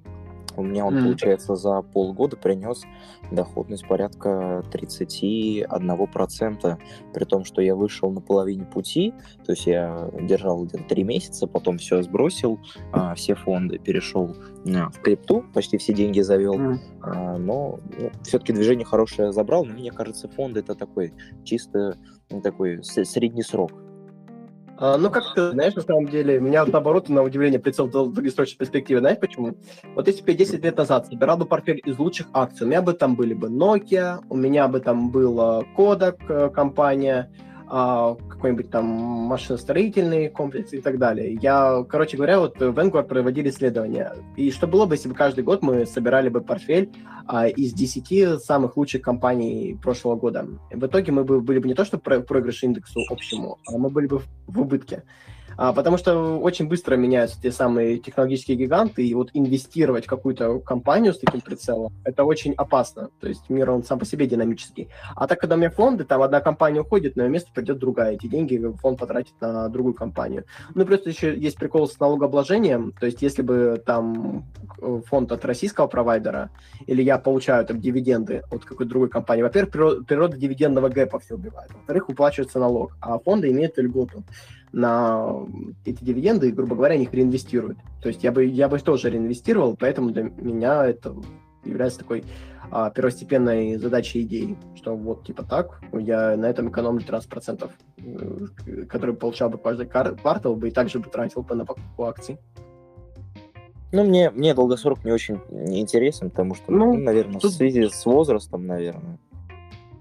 У 0.57 0.63
меня 0.63 0.85
он, 0.85 0.95
Мгм. 0.95 1.05
получается, 1.05 1.57
за 1.57 1.83
полгода 1.83 2.37
принес 2.37 2.83
доходность 3.31 3.87
порядка 3.87 4.63
31%, 4.71 6.79
при 7.13 7.25
том, 7.25 7.45
что 7.45 7.63
я 7.63 7.75
вышел 7.75 8.11
на 8.11 8.21
половине 8.21 8.65
пути, 8.65 9.15
то 9.45 9.53
есть 9.53 9.67
я 9.67 10.11
держал 10.21 10.65
где-то 10.65 10.85
3 10.85 11.05
месяца, 11.05 11.47
потом 11.47 11.79
все 11.79 12.03
сбросил, 12.03 12.59
а, 12.93 13.15
все 13.15 13.35
фонды, 13.35 13.79
перешел 13.79 14.37
а, 14.67 14.91
в 14.91 15.01
крипту, 15.01 15.45
почти 15.55 15.79
все 15.79 15.93
деньги 15.93 16.21
завел, 16.21 16.55
Мгм. 16.55 16.81
а, 17.03 17.39
но 17.39 17.81
все-таки 18.23 18.53
движение 18.53 18.85
хорошее 18.85 19.33
забрал, 19.33 19.65
но 19.65 19.75
мне 19.75 19.91
кажется, 19.91 20.29
фонды 20.29 20.61
это 20.61 20.75
такой 20.75 21.13
чисто 21.45 21.97
ну, 22.31 22.41
такой 22.41 22.83
средний 22.83 23.43
срок. 23.43 23.73
А, 24.85 24.99
ну, 24.99 25.11
как 25.11 25.23
ты 25.37 25.53
знаешь, 25.53 25.77
на 25.77 25.83
самом 25.83 26.09
деле, 26.09 26.41
меня 26.41 26.65
наоборот, 26.65 27.09
на 27.09 27.23
удивление, 27.23 27.61
прицел 27.61 27.87
в 27.87 27.93
долгосрочной 27.93 28.59
перспективе. 28.59 28.99
Знаешь 28.99 29.21
почему? 29.21 29.55
Вот 29.95 30.09
если 30.09 30.25
бы 30.25 30.33
я 30.33 30.39
10 30.39 30.65
лет 30.65 30.77
назад 30.77 31.07
собирал 31.07 31.37
бы 31.37 31.45
портфель 31.45 31.81
из 31.85 31.97
лучших 32.01 32.27
акций, 32.33 32.67
у 32.67 32.69
меня 32.69 32.83
бы 32.83 32.93
там 32.93 33.15
были 33.15 33.33
бы 33.33 33.47
Nokia, 33.47 34.25
у 34.29 34.35
меня 34.35 34.67
бы 34.67 34.81
там 34.81 35.11
была 35.11 35.63
Kodak 35.77 36.19
э, 36.29 36.51
компания, 36.51 37.31
какой-нибудь 37.73 38.71
там 38.71 38.85
машиностроительный 38.85 40.29
комплекс 40.29 40.75
и 40.75 40.81
так 40.83 40.99
далее. 40.99 41.39
Я, 41.41 41.85
короче 41.89 42.19
говоря, 42.19 42.39
вот 42.39 42.59
в 42.59 42.79
Vanguard 42.79 43.05
проводили 43.05 43.49
исследования. 43.49 44.13
И 44.37 44.51
что 44.51 44.67
было 44.67 44.85
бы, 44.85 44.95
если 44.95 45.09
бы 45.09 45.15
каждый 45.15 45.43
год 45.43 45.63
мы 45.63 45.87
собирали 45.87 46.29
бы 46.29 46.43
портфель 46.43 46.91
а, 47.27 47.49
из 47.49 47.73
10 47.73 48.43
самых 48.43 48.77
лучших 48.77 49.01
компаний 49.01 49.79
прошлого 49.83 50.17
года. 50.17 50.47
В 50.71 50.87
итоге 50.87 51.13
мы 51.13 51.25
бы 51.25 51.41
были 51.41 51.61
бы 51.61 51.69
не 51.69 51.75
то, 51.75 51.87
что 51.87 51.97
проигрыш 51.99 52.63
индексу 52.63 53.01
общему, 53.09 53.59
а 53.67 53.79
мы 53.79 53.89
были 53.89 54.07
бы 54.07 54.21
в 54.47 54.61
убытке. 54.61 55.05
А, 55.57 55.73
потому 55.73 55.97
что 55.97 56.39
очень 56.39 56.69
быстро 56.69 56.97
меняются 56.97 57.41
те 57.41 57.53
самые 57.53 57.99
технологические 57.99 58.57
гиганты, 58.57 59.07
и 59.07 59.15
вот 59.15 59.31
инвестировать 59.35 60.05
в 60.05 60.09
какую-то 60.09 60.61
компанию 60.61 61.15
с 61.15 61.19
таким 61.19 61.41
прицелом, 61.41 61.93
это 62.05 62.25
очень 62.25 62.55
опасно. 62.55 63.11
То 63.21 63.29
есть 63.29 63.49
мир, 63.49 63.71
он 63.71 63.83
сам 63.85 63.99
по 63.99 64.05
себе 64.05 64.27
динамический. 64.27 64.89
А 65.15 65.27
так, 65.27 65.41
когда 65.41 65.57
у 65.57 65.59
меня 65.59 65.71
фонды, 65.71 66.05
там 66.05 66.23
одна 66.23 66.41
компания 66.41 66.81
уходит, 66.81 67.17
на 67.17 67.23
ее 67.23 67.29
место 67.29 67.51
придет 67.53 67.79
другая. 67.79 68.15
Эти 68.15 68.27
деньги 68.27 68.61
фонд 68.81 68.99
потратит 68.99 69.35
на 69.41 69.69
другую 69.69 69.95
компанию. 69.95 70.45
Ну, 70.75 70.85
просто 70.87 71.11
еще 71.11 71.37
есть 71.37 71.57
прикол 71.57 71.89
с 71.89 71.99
налогообложением. 71.99 72.93
То 72.99 73.07
есть, 73.07 73.23
если 73.23 73.43
бы 73.43 73.83
там 73.85 74.47
фонд 75.07 75.33
от 75.33 75.45
российского 75.45 75.87
провайдера, 75.87 76.51
или 76.87 77.03
я 77.03 77.19
получаю 77.19 77.65
там 77.67 77.81
дивиденды 77.81 78.43
от 78.51 78.65
какой-то 78.65 78.91
другой 78.91 79.09
компании, 79.09 79.43
во-первых, 79.43 80.07
природа 80.07 80.37
дивидендного 80.37 80.89
гэпа 80.89 81.19
все 81.19 81.35
убивает. 81.35 81.71
Во-вторых, 81.73 82.09
уплачивается 82.09 82.59
налог, 82.59 82.97
а 83.01 83.19
фонды 83.19 83.51
имеют 83.51 83.79
льготу 83.79 84.25
на 84.73 85.47
эти 85.85 86.03
дивиденды 86.03 86.49
и, 86.49 86.53
грубо 86.53 86.77
говоря, 86.77 86.95
их 86.95 87.13
реинвестируют. 87.13 87.79
То 88.03 88.09
есть 88.09 88.25
я 88.25 88.33
бы, 88.33 88.45
я 88.45 88.69
бы 88.69 88.79
тоже 88.79 89.11
реинвестировал, 89.11 89.77
поэтому 89.79 90.11
для 90.11 90.25
меня 90.25 90.87
это 90.87 91.15
является 91.65 92.01
такой 92.01 92.25
а, 92.71 92.91
первостепенной 92.91 93.77
задачей 93.77 94.23
идеей, 94.23 94.57
что 94.75 94.97
вот 94.97 95.27
типа 95.27 95.45
так, 95.45 95.81
я 95.93 96.37
на 96.37 96.47
этом 96.47 96.71
экономлю 96.71 97.05
13%, 97.05 97.71
э, 97.99 98.85
который 98.87 99.15
получал 99.15 99.51
бы 99.51 99.59
каждый 99.59 99.87
квартал, 99.87 100.57
бы 100.57 100.69
и 100.69 100.71
также 100.71 100.99
бы 100.99 101.09
тратил 101.11 101.43
бы 101.43 101.55
на 101.55 101.67
покупку 101.67 102.05
акций. 102.05 102.39
Ну, 103.93 104.05
мне, 104.05 104.31
мне 104.31 104.55
долгосрок 104.55 105.05
не 105.05 105.13
очень 105.13 105.39
интересен, 105.51 106.31
потому 106.31 106.55
что, 106.55 106.73
ну, 106.73 106.95
ну 106.95 106.99
наверное, 106.99 107.39
тут... 107.39 107.53
в 107.53 107.55
связи 107.57 107.89
с 107.89 108.07
возрастом, 108.07 108.67
наверное. 108.67 109.19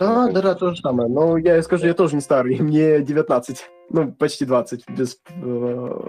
Да, 0.01 0.27
да, 0.31 0.41
да, 0.41 0.55
то 0.55 0.71
же 0.71 0.81
самое. 0.81 1.07
Но 1.07 1.37
я 1.37 1.61
скажу, 1.61 1.85
я 1.85 1.93
тоже 1.93 2.15
не 2.15 2.21
старый, 2.21 2.57
мне 2.59 3.01
19. 3.01 3.69
Ну, 3.91 4.11
почти 4.11 4.45
20, 4.45 4.89
без 4.89 5.19
э, 5.29 6.01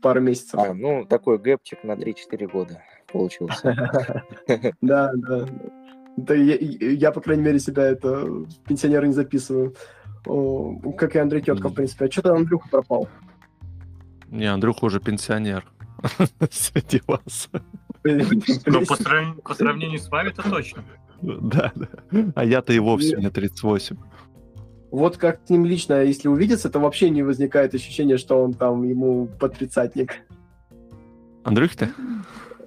пары 0.00 0.20
месяцев. 0.20 0.60
А, 0.60 0.72
ну, 0.72 1.04
такой 1.04 1.38
гэпчик 1.38 1.82
на 1.82 1.92
3-4 1.92 2.46
года 2.46 2.82
получился. 3.12 4.24
Да, 4.80 5.10
да. 5.14 5.46
Да 6.16 6.34
я, 6.34 7.10
по 7.10 7.20
крайней 7.20 7.42
мере, 7.42 7.58
себя 7.58 7.82
это 7.82 8.26
пенсионера 8.66 9.04
не 9.04 9.12
записываю. 9.12 9.74
Как 10.96 11.14
и 11.14 11.18
Андрей 11.18 11.42
Тетков, 11.42 11.72
в 11.72 11.74
принципе. 11.74 12.06
А 12.06 12.10
что-то 12.10 12.34
Андрюха 12.34 12.68
пропал. 12.70 13.08
Не, 14.28 14.46
Андрюха 14.46 14.84
уже 14.84 15.00
пенсионер. 15.00 15.66
Среди 16.50 17.02
вас. 17.06 17.50
Ну, 18.04 18.86
по 18.86 19.54
сравнению 19.54 19.98
с 19.98 20.08
вами, 20.08 20.30
то 20.30 20.48
точно. 20.48 20.84
Да, 21.22 21.72
да. 21.74 21.88
А 22.34 22.44
я-то 22.44 22.72
и 22.72 22.78
вовсе 22.78 23.16
не 23.16 23.30
38. 23.30 23.96
Вот 24.90 25.16
как 25.16 25.40
с 25.44 25.50
ним 25.50 25.64
лично, 25.64 26.02
если 26.02 26.28
увидеться, 26.28 26.70
то 26.70 26.78
вообще 26.78 27.10
не 27.10 27.22
возникает 27.22 27.74
ощущения, 27.74 28.16
что 28.16 28.42
он 28.42 28.54
там 28.54 28.82
ему 28.84 29.26
под 29.26 29.56
тридцатник. 29.56 30.22
Андрюхи-то? 31.44 31.90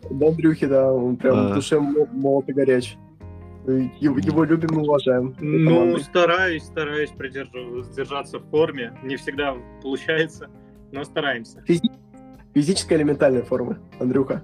Да, 0.10 0.28
Андрюхи, 0.28 0.66
да, 0.66 0.92
он 0.92 1.18
прям 1.18 1.38
а... 1.38 1.50
в 1.50 1.56
душе 1.56 1.80
молод 1.80 2.50
и 2.50 2.54
горяч. 2.54 2.98
Его, 3.68 4.18
его 4.18 4.44
любим 4.46 4.80
и 4.80 4.84
уважаем. 4.84 5.36
Ну, 5.40 5.98
стараюсь, 6.00 6.64
стараюсь 6.64 7.12
придерживаться, 7.12 7.94
держаться 7.94 8.40
в 8.40 8.50
форме. 8.50 8.98
Не 9.04 9.16
всегда 9.18 9.56
получается, 9.82 10.50
но 10.92 11.04
стараемся. 11.04 11.64
Физи- 11.68 11.92
физическая 12.54 12.98
или 12.98 13.06
ментальная 13.06 13.44
форма, 13.44 13.78
Андрюха? 14.00 14.44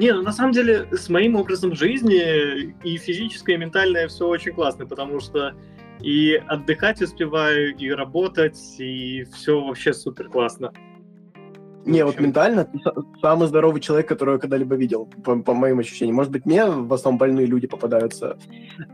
Не, 0.00 0.14
ну 0.14 0.22
на 0.22 0.32
самом 0.32 0.52
деле 0.52 0.88
с 0.92 1.10
моим 1.10 1.36
образом 1.36 1.74
жизни 1.74 2.74
и 2.82 2.96
физическое, 2.96 3.56
и 3.56 3.58
ментальное 3.58 4.08
все 4.08 4.26
очень 4.26 4.54
классно, 4.54 4.86
потому 4.86 5.20
что 5.20 5.52
и 6.00 6.40
отдыхать 6.46 7.02
успеваю, 7.02 7.76
и 7.76 7.90
работать, 7.90 8.58
и 8.78 9.24
все 9.24 9.60
вообще 9.60 9.92
супер 9.92 10.30
классно. 10.30 10.72
Не, 11.84 12.06
вот 12.06 12.18
ментально 12.18 12.64
ты 12.64 12.78
самый 13.20 13.48
здоровый 13.48 13.82
человек, 13.82 14.08
которого 14.08 14.36
я 14.36 14.40
когда-либо 14.40 14.74
видел, 14.74 15.04
по, 15.22 15.38
по 15.38 15.52
моим 15.52 15.80
ощущениям. 15.80 16.16
Может 16.16 16.32
быть, 16.32 16.46
мне 16.46 16.64
в 16.64 16.90
основном 16.94 17.18
больные 17.18 17.44
люди 17.44 17.66
попадаются 17.66 18.38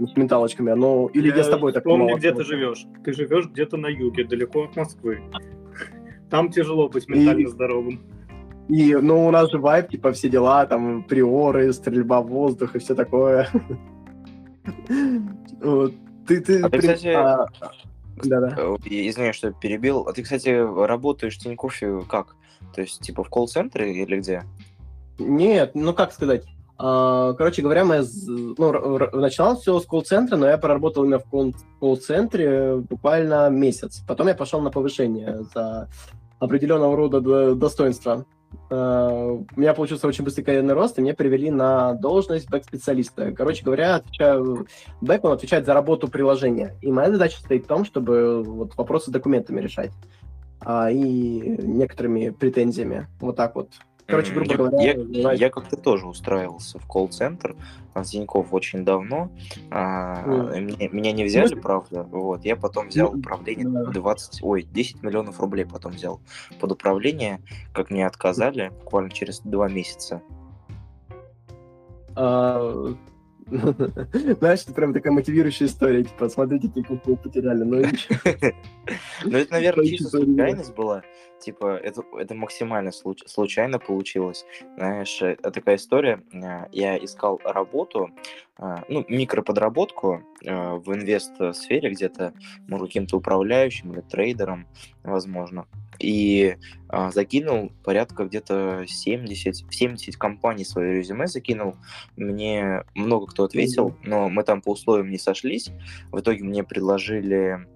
с 0.01 0.17
менталочками, 0.17 0.73
но 0.73 1.09
или 1.15 1.29
я, 1.29 1.37
я 1.37 1.45
с 1.45 1.49
тобой 1.49 1.73
так 1.73 1.85
Помни, 1.85 2.15
где 2.15 2.33
ты 2.33 2.43
живешь. 2.43 2.85
Ты 3.05 3.13
живешь 3.13 3.47
где-то 3.47 3.77
на 3.77 3.87
юге, 3.87 4.25
далеко 4.25 4.65
от 4.65 4.75
Москвы. 4.75 5.23
Там 6.31 6.51
тяжело 6.51 6.89
быть 6.89 7.07
ментально 7.07 7.43
и... 7.43 7.47
здоровым. 7.47 8.01
И, 8.69 8.95
ну, 8.95 9.27
у 9.27 9.31
нас 9.31 9.51
же 9.51 9.59
вайп, 9.59 9.91
типа, 9.91 10.13
все 10.13 10.29
дела, 10.29 10.67
там, 10.67 11.05
приоры, 11.05 11.73
стрельба 11.73 12.21
в 12.21 12.29
воздух 12.29 12.75
и 12.75 12.79
все 12.79 12.95
такое. 12.95 13.49
Ты, 16.27 16.41
ты, 16.41 16.61
а 16.61 16.69
ты, 16.69 16.79
кстати, 16.79 17.07
а... 17.07 17.47
Да-да. 18.25 18.55
Э, 18.59 18.77
извини, 18.85 19.33
что 19.33 19.53
перебил. 19.53 20.09
А 20.09 20.13
ты, 20.13 20.23
кстати, 20.23 20.49
работаешь 20.49 21.37
в 21.37 21.39
Тинькоффе 21.39 22.03
как? 22.09 22.35
То 22.75 22.81
есть, 22.81 23.01
типа, 23.01 23.23
в 23.23 23.31
колл-центре 23.31 24.03
или 24.03 24.19
где? 24.19 24.43
Нет, 25.19 25.73
ну 25.75 25.95
как 25.95 26.13
сказать. 26.13 26.45
А, 26.79 27.33
короче 27.35 27.63
говоря, 27.63 27.85
мы 27.85 28.05
ну, 28.27 28.99
начинал 29.13 29.57
все 29.57 29.79
с 29.79 29.87
колл-центра, 29.87 30.37
но 30.37 30.47
я 30.47 30.59
проработал 30.59 31.05
именно 31.05 31.19
в 31.19 31.55
колл-центре 31.81 32.77
буквально 32.77 33.49
месяц. 33.51 34.03
Потом 34.07 34.29
я 34.29 34.35
пошел 34.35 34.61
на 34.61 34.71
повышение 34.71 35.45
за 35.55 35.89
определенного 36.39 36.97
рода 36.97 37.55
достоинства. 37.55 38.27
Э, 38.69 39.47
у 39.57 39.61
меня 39.61 39.75
получился 39.75 40.09
очень 40.09 40.25
быстрый 40.25 40.43
карьерный 40.43 40.75
рост, 40.75 40.99
и 40.99 41.03
меня 41.03 41.15
перевели 41.15 41.51
на 41.51 41.95
должность 41.95 42.51
back-специалиста. 42.51 43.33
Короче 43.33 43.65
говоря, 43.65 43.97
отвечаю, 43.97 44.67
back, 45.01 45.25
он 45.25 45.33
отвечает 45.33 45.67
за 45.67 45.75
работу 45.75 46.09
приложения. 46.09 46.75
И 46.83 46.91
моя 46.91 47.13
задача 47.13 47.39
стоит 47.39 47.65
в 47.65 47.69
том, 47.69 47.85
чтобы 47.85 48.43
вот 48.43 48.77
вопросы 48.77 49.11
с 49.11 49.13
документами 49.13 49.61
решать. 49.61 49.93
Э, 50.61 50.93
и 50.93 51.63
некоторыми 51.63 52.31
претензиями. 52.31 53.07
Вот 53.21 53.37
так 53.37 53.55
вот. 53.55 53.71
Короче, 54.07 54.33
грубо 54.33 54.53
я, 54.53 54.57
говоря... 54.57 54.93
Я, 55.11 55.33
я 55.33 55.51
как-то 55.51 55.77
тоже 55.77 56.07
устраивался 56.07 56.79
в 56.79 56.87
колл-центр 56.87 57.57
в 58.03 58.05
Тинькофф 58.05 58.53
очень 58.53 58.85
давно. 58.85 59.31
А, 59.71 60.23
mm. 60.25 60.61
меня, 60.61 60.89
меня 60.91 61.13
не 61.13 61.25
взяли, 61.25 61.55
Может... 61.55 61.63
правда. 61.63 62.03
Вот. 62.05 62.45
Я 62.45 62.57
потом 62.57 62.89
взял 62.89 63.13
mm. 63.13 63.19
управление 63.19 63.93
20... 63.93 64.43
Ой, 64.43 64.63
10 64.63 65.03
миллионов 65.03 65.41
рублей 65.41 65.65
потом 65.65 65.93
взял 65.93 66.21
под 66.61 66.73
управление. 66.73 67.41
Как 67.73 67.91
мне 67.91 68.07
отказали 68.07 68.69
буквально 68.69 69.11
через 69.11 69.41
два 69.41 69.69
месяца. 69.69 70.23
А, 72.15 72.95
знаешь, 73.47 74.63
это 74.63 74.73
прям 74.75 74.93
такая 74.93 75.13
мотивирующая 75.13 75.67
история. 75.67 76.03
Типа, 76.03 76.29
смотрите, 76.29 76.69
какие 76.69 77.01
вы 77.05 77.17
потеряли. 77.17 77.63
Ну, 77.63 77.77
ну, 79.25 79.39
это, 79.39 79.53
наверное, 79.53 79.87
чисто 79.87 80.09
случайность 80.09 80.75
была. 80.75 81.03
Типа, 81.39 81.77
это, 81.77 82.03
это 82.19 82.35
максимально 82.35 82.91
случайно 82.93 83.79
получилось. 83.79 84.45
Знаешь, 84.77 85.23
это 85.23 85.51
такая 85.51 85.77
история. 85.77 86.23
Э, 86.33 86.67
я 86.73 86.97
искал 86.97 87.41
работу, 87.45 88.11
э, 88.11 88.46
ну, 88.59 89.05
микроподработку 89.09 90.23
э, 90.45 90.75
в 90.77 90.95
инвест-сфере 90.95 91.91
где-то, 91.91 92.33
может, 92.69 92.89
каким-то 92.89 93.17
управляющим 93.17 93.93
или 93.93 94.01
трейдером, 94.01 94.67
возможно 95.03 95.67
и 95.99 96.57
а, 96.89 97.11
закинул 97.11 97.73
порядка 97.85 98.25
где-то 98.25 98.85
70, 98.87 99.73
70 99.73 100.17
компаний 100.17 100.65
свое 100.65 100.95
резюме 100.95 101.27
закинул. 101.27 101.77
Мне 102.17 102.85
много 102.95 103.27
кто 103.27 103.45
ответил, 103.45 103.97
но 104.03 104.29
мы 104.29 104.43
там 104.43 104.63
по 104.63 104.71
условиям 104.71 105.11
не 105.11 105.19
сошлись. 105.19 105.71
В 106.11 106.21
итоге 106.21 106.45
мне 106.45 106.65
предложили 106.65 107.67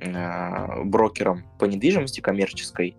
а, 0.00 0.82
брокером 0.84 1.44
по 1.58 1.64
недвижимости 1.64 2.20
коммерческой, 2.20 2.96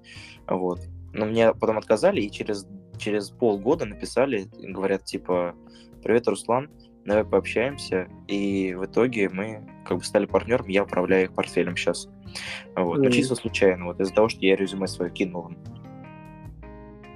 вот. 0.47 0.81
Но 1.13 1.25
мне 1.25 1.53
потом 1.53 1.77
отказали, 1.77 2.21
и 2.21 2.31
через, 2.31 2.67
через 2.97 3.31
полгода 3.31 3.85
написали, 3.85 4.47
говорят, 4.59 5.05
типа, 5.05 5.55
привет, 6.03 6.27
Руслан, 6.27 6.69
давай 7.05 7.25
пообщаемся. 7.25 8.07
И 8.27 8.73
в 8.73 8.85
итоге 8.85 9.29
мы 9.29 9.67
как 9.85 9.97
бы 9.97 10.03
стали 10.03 10.25
партнером, 10.25 10.67
я 10.67 10.83
управляю 10.83 11.25
их 11.25 11.33
портфелем 11.33 11.75
сейчас. 11.75 12.07
Вот. 12.75 12.99
Mm. 12.99 13.03
Ну, 13.03 13.09
чисто 13.11 13.35
случайно, 13.35 13.85
вот 13.85 13.99
из-за 13.99 14.13
того, 14.13 14.29
что 14.29 14.45
я 14.45 14.55
резюме 14.55 14.87
свое 14.87 15.11
кинул 15.11 15.51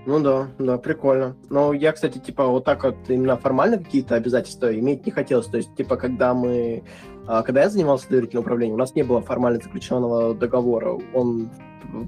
Ну 0.06 0.20
да, 0.20 0.50
да, 0.58 0.78
прикольно. 0.78 1.36
Но 1.50 1.74
я, 1.74 1.92
кстати, 1.92 2.18
типа, 2.18 2.48
вот 2.48 2.66
так 2.66 2.84
вот 2.84 2.96
именно 3.08 3.38
формально 3.38 3.78
какие-то 3.78 4.16
обязательства 4.16 4.74
иметь 4.78 5.06
не 5.06 5.12
хотелось. 5.12 5.48
То 5.48 5.58
есть, 5.58 5.76
типа, 5.76 5.98
когда 5.98 6.34
мы... 6.34 6.84
А, 7.28 7.44
когда 7.44 7.62
я 7.62 7.70
занимался 7.70 8.10
доверительным 8.10 8.44
управлением, 8.44 8.76
у 8.76 8.80
нас 8.80 8.96
не 8.96 9.04
было 9.04 9.22
формально 9.22 9.60
заключенного 9.62 10.34
договора. 10.34 11.00
Он, 11.14 11.50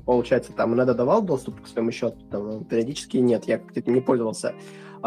получается, 0.05 0.51
там 0.53 0.73
иногда 0.73 0.93
давал 0.93 1.21
доступ 1.21 1.61
к 1.61 1.67
своему 1.67 1.91
счету, 1.91 2.17
там, 2.29 2.65
периодически 2.65 3.17
нет, 3.17 3.45
я 3.45 3.57
как-то 3.57 3.91
не 3.91 4.01
пользовался 4.01 4.53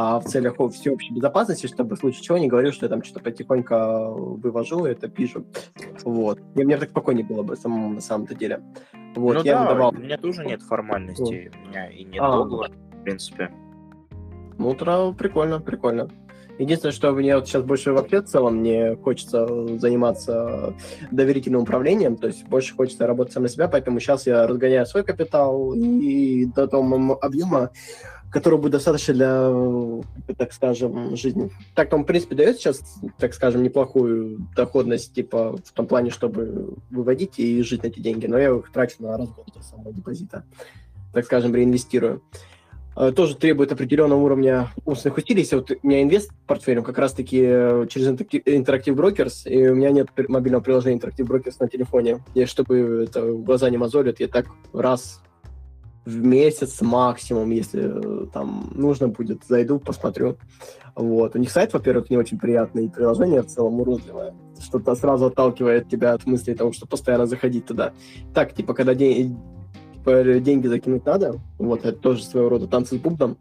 а 0.01 0.21
в 0.21 0.27
целях 0.27 0.55
всеобщей 0.55 1.13
безопасности, 1.13 1.67
чтобы 1.67 1.97
в 1.97 1.99
случае 1.99 2.23
чего 2.23 2.39
не 2.39 2.47
говорил, 2.47 2.71
что 2.71 2.87
я 2.87 2.91
там 2.91 3.03
что-то 3.03 3.19
потихоньку 3.19 4.37
вывожу, 4.37 4.85
это 4.85 5.09
пишу. 5.09 5.45
Вот. 6.05 6.39
И 6.55 6.63
мне 6.63 6.77
так 6.77 6.91
спокойнее 6.91 7.27
было 7.27 7.43
бы 7.43 7.57
самому 7.57 7.95
на 7.95 8.01
самом-то 8.01 8.37
деле. 8.37 8.63
Вот, 9.17 9.35
ну 9.35 9.43
я 9.43 9.55
да, 9.55 9.63
выдавал. 9.63 9.91
у 9.91 9.99
меня 9.99 10.17
тоже 10.17 10.45
нет 10.45 10.63
формальностей, 10.63 11.51
у 11.65 11.69
меня 11.69 11.91
и 11.91 12.05
нет 12.05 12.23
А. 12.23 12.31
договора, 12.31 12.71
в 12.71 13.03
принципе. 13.03 13.51
Ну, 14.57 14.73
прикольно, 15.15 15.61
прикольно. 15.61 16.09
Единственное, 16.59 16.93
что 16.93 17.13
мне 17.13 17.37
вот 17.37 17.47
сейчас 17.47 17.63
больше 17.63 17.93
вообще 17.93 18.21
в 18.21 18.27
целом 18.27 18.63
не 18.63 18.97
хочется 18.97 19.47
заниматься 19.79 20.75
доверительным 21.11 21.63
управлением, 21.63 22.17
то 22.17 22.27
есть 22.27 22.45
больше 22.47 22.75
хочется 22.75 23.07
работать 23.07 23.33
сам 23.33 23.45
на 23.45 23.49
себя, 23.49 23.69
поэтому 23.69 24.01
сейчас 24.01 24.27
я 24.27 24.47
разгоняю 24.47 24.85
свой 24.87 25.05
капитал 25.05 25.73
и 25.75 26.47
до 26.47 26.67
того 26.67 27.19
объема, 27.21 27.71
который 28.31 28.59
будет 28.59 28.73
достаточно 28.73 29.15
для, 29.15 30.35
так 30.35 30.53
скажем, 30.53 31.17
жизни. 31.17 31.51
Так 31.75 31.93
он, 31.93 32.03
в 32.03 32.07
принципе, 32.07 32.35
дает 32.35 32.59
сейчас, 32.59 32.83
так 33.19 33.35
скажем, 33.35 33.63
неплохую 33.63 34.47
доходность, 34.55 35.15
типа, 35.15 35.57
в 35.65 35.73
том 35.73 35.87
плане, 35.87 36.11
чтобы 36.11 36.75
выводить 36.91 37.39
и 37.39 37.63
жить 37.63 37.85
на 37.85 37.87
эти 37.87 38.01
деньги, 38.01 38.27
но 38.27 38.39
я 38.39 38.55
их 38.55 38.71
трачу 38.73 38.97
на 38.99 39.17
разгон 39.17 39.45
самого 39.63 39.93
депозита, 39.93 40.45
так 41.13 41.25
скажем, 41.25 41.55
реинвестирую 41.55 42.23
тоже 43.15 43.37
требует 43.37 43.71
определенного 43.71 44.21
уровня 44.21 44.71
умственных 44.85 45.19
усилий. 45.19 45.43
Если 45.43 45.57
вот 45.57 45.71
у 45.71 45.87
меня 45.87 46.03
инвест 46.03 46.33
портфелем 46.47 46.83
как 46.83 46.99
раз-таки 46.99 47.41
э, 47.41 47.87
через 47.89 48.09
Interactive 48.09 48.95
Brokers, 48.95 49.49
и 49.49 49.69
у 49.69 49.75
меня 49.77 49.91
нет 49.91 50.09
мобильного 50.29 50.63
приложения 50.63 50.99
Interactive 50.99 51.27
Brokers 51.27 51.55
на 51.61 51.69
телефоне. 51.69 52.25
И 52.35 52.45
чтобы 52.45 53.07
это 53.09 53.33
глаза 53.33 53.71
не 53.71 53.77
мозолят, 53.77 54.19
я 54.19 54.27
так 54.27 54.47
раз 54.73 55.23
в 56.05 56.25
месяц 56.25 56.81
максимум, 56.81 57.51
если 57.51 57.83
э, 57.85 58.27
там 58.33 58.73
нужно 58.75 59.09
будет, 59.09 59.43
зайду, 59.47 59.79
посмотрю. 59.79 60.37
Вот. 60.97 61.37
У 61.37 61.39
них 61.39 61.51
сайт, 61.51 61.73
во-первых, 61.75 62.11
не 62.11 62.17
очень 62.17 62.39
приятный, 62.39 62.87
и 62.87 62.89
приложение 62.89 63.43
в 63.43 63.47
целом 63.47 63.81
уродливое. 63.81 64.35
Что-то 64.61 64.97
сразу 64.97 65.27
отталкивает 65.27 65.89
тебя 65.89 66.15
от 66.15 66.27
мысли 66.27 66.55
того, 66.55 66.73
что 66.73 66.87
постоянно 66.87 67.27
заходить 67.27 67.67
туда. 67.67 67.93
Так, 68.35 68.55
типа, 68.55 68.75
когда 68.75 68.95
день, 68.95 69.39
деньги 70.41 70.67
закинуть 70.67 71.05
надо, 71.07 71.41
вот, 71.59 71.85
это 71.85 71.99
тоже 71.99 72.23
своего 72.25 72.49
рода 72.49 72.67
танцы 72.67 72.97
с 72.97 72.99
бубном, 72.99 73.37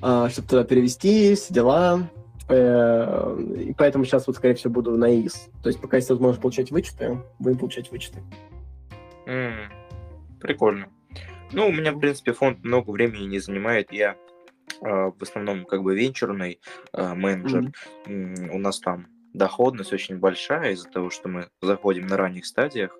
а, 0.00 0.28
чтобы 0.28 0.48
туда 0.48 0.64
перевести, 0.64 1.34
все 1.34 1.54
дела. 1.54 2.08
Э, 2.48 3.38
И 3.58 3.72
поэтому 3.72 4.04
сейчас 4.04 4.26
вот, 4.26 4.36
скорее 4.36 4.54
всего, 4.54 4.72
буду 4.74 4.96
на 4.96 5.10
ИИС. 5.10 5.48
То 5.62 5.68
есть 5.70 5.80
пока 5.80 5.96
есть 5.96 6.10
возможность 6.10 6.42
получать 6.42 6.70
вычеты, 6.70 7.18
будем 7.38 7.58
получать 7.58 7.90
вычеты. 7.90 8.22
М, 9.26 9.54
Прикольно. 10.40 10.88
Ну, 11.52 11.68
у 11.68 11.72
меня, 11.72 11.92
в 11.92 11.98
принципе, 11.98 12.32
фонд 12.32 12.62
много 12.62 12.90
времени 12.90 13.24
не 13.24 13.38
занимает. 13.38 13.92
Я 13.92 14.16
э, 14.82 15.12
в 15.18 15.22
основном 15.22 15.64
как 15.64 15.82
бы 15.82 15.94
венчурный 15.96 16.60
э, 16.92 17.14
менеджер. 17.14 17.72
М, 18.06 18.50
У 18.52 18.58
нас 18.58 18.80
там 18.80 19.06
доходность 19.32 19.92
очень 19.92 20.18
большая 20.18 20.72
из-за 20.72 20.88
того, 20.90 21.08
что 21.10 21.28
мы 21.28 21.48
заходим 21.62 22.06
на 22.06 22.16
ранних 22.16 22.44
стадиях. 22.44 22.98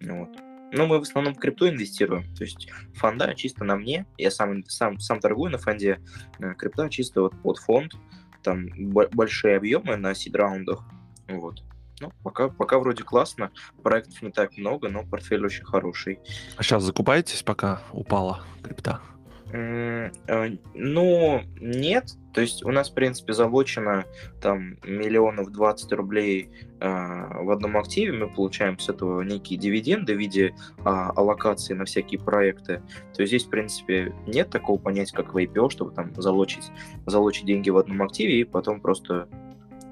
Вот. 0.00 0.30
Но 0.72 0.86
мы 0.86 0.98
в 0.98 1.02
основном 1.02 1.34
в 1.34 1.38
крипту 1.38 1.68
инвестируем. 1.68 2.24
То 2.34 2.44
есть 2.44 2.68
фонда 2.94 3.34
чисто 3.34 3.64
на 3.64 3.76
мне. 3.76 4.06
Я 4.18 4.30
сам, 4.30 4.64
сам, 4.64 5.00
сам 5.00 5.20
торгую 5.20 5.50
на 5.50 5.58
фонде. 5.58 6.00
Э, 6.38 6.54
Крипта 6.54 6.88
чисто 6.88 7.22
вот 7.22 7.34
под 7.42 7.58
фонд. 7.58 7.94
Там 8.42 8.68
бо- 8.76 9.08
большие 9.12 9.56
объемы 9.56 9.96
на 9.96 10.14
сид-раундах. 10.14 10.84
Вот. 11.28 11.62
Ну, 12.00 12.12
пока, 12.22 12.48
пока 12.48 12.78
вроде 12.78 13.02
классно. 13.04 13.50
Проектов 13.82 14.22
не 14.22 14.30
так 14.30 14.56
много, 14.56 14.88
но 14.88 15.04
портфель 15.04 15.44
очень 15.44 15.64
хороший. 15.64 16.18
А 16.56 16.62
сейчас 16.62 16.82
закупаетесь, 16.82 17.42
пока 17.42 17.82
упала 17.92 18.42
крипта? 18.62 19.00
Э, 19.52 20.10
Ну, 20.74 21.42
нет. 21.60 22.16
То 22.32 22.40
есть 22.40 22.64
у 22.64 22.70
нас, 22.70 22.90
в 22.90 22.94
принципе, 22.94 23.32
залочено 23.32 24.04
там 24.40 24.76
миллионов 24.84 25.50
20 25.50 25.92
рублей 25.92 26.50
э, 26.78 26.88
в 26.88 27.50
одном 27.50 27.76
активе. 27.76 28.12
Мы 28.12 28.28
получаем 28.28 28.78
с 28.78 28.88
этого 28.88 29.22
некие 29.22 29.58
дивиденды 29.58 30.14
в 30.14 30.18
виде 30.18 30.54
а, 30.84 31.10
аллокации 31.10 31.74
на 31.74 31.84
всякие 31.84 32.20
проекты. 32.20 32.82
То 33.14 33.22
есть 33.22 33.30
здесь, 33.30 33.44
в 33.44 33.50
принципе, 33.50 34.14
нет 34.26 34.50
такого 34.50 34.78
понятия, 34.78 35.16
как 35.16 35.34
в 35.34 35.36
IPO, 35.36 35.70
чтобы 35.70 35.90
там 35.92 36.14
залочить, 36.16 36.70
залочить 37.06 37.46
деньги 37.46 37.70
в 37.70 37.76
одном 37.76 38.02
активе 38.02 38.40
и 38.40 38.44
потом 38.44 38.80
просто 38.80 39.28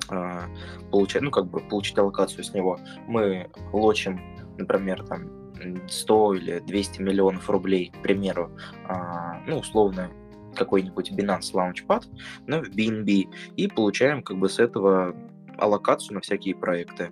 а, 0.08 0.44
получать, 0.92 1.22
ну, 1.22 1.30
как 1.30 1.46
бы 1.46 1.60
получить 1.60 1.98
аллокацию 1.98 2.44
с 2.44 2.54
него. 2.54 2.78
Мы 3.08 3.50
лочим, 3.72 4.20
например, 4.56 5.04
там 5.04 5.37
100 5.88 6.34
или 6.34 6.58
200 6.60 7.02
миллионов 7.02 7.48
рублей, 7.50 7.92
к 7.94 8.02
примеру, 8.02 8.50
а, 8.86 9.40
ну, 9.46 9.58
условно, 9.58 10.10
какой-нибудь 10.54 11.12
Binance 11.12 11.52
Launchpad, 11.54 12.04
ну, 12.46 12.62
в 12.62 12.68
BNB, 12.70 13.28
и 13.56 13.68
получаем 13.68 14.22
как 14.22 14.38
бы 14.38 14.48
с 14.48 14.58
этого 14.58 15.14
аллокацию 15.58 16.14
на 16.14 16.20
всякие 16.20 16.54
проекты. 16.54 17.10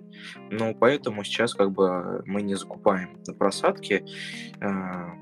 Ну, 0.49 0.75
поэтому 0.75 1.23
сейчас 1.23 1.53
как 1.53 1.71
бы 1.71 2.23
мы 2.25 2.41
не 2.41 2.55
закупаем 2.55 3.17
на 3.25 3.33
просадке. 3.33 4.05
А, 4.61 5.13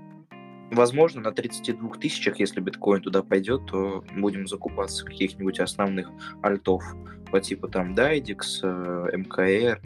Возможно, 0.72 1.22
на 1.22 1.32
32 1.32 1.98
тысячах, 2.00 2.40
если 2.40 2.60
биткоин 2.60 3.02
туда 3.02 3.22
пойдет, 3.22 3.68
то 3.68 4.04
будем 4.18 4.48
закупаться 4.48 5.06
каких-нибудь 5.06 5.60
основных 5.60 6.10
альтов 6.42 6.84
по 7.32 7.40
типу 7.40 7.68
там 7.68 7.94
Dydix, 7.94 8.62
э, 8.64 9.16
МКР 9.16 9.80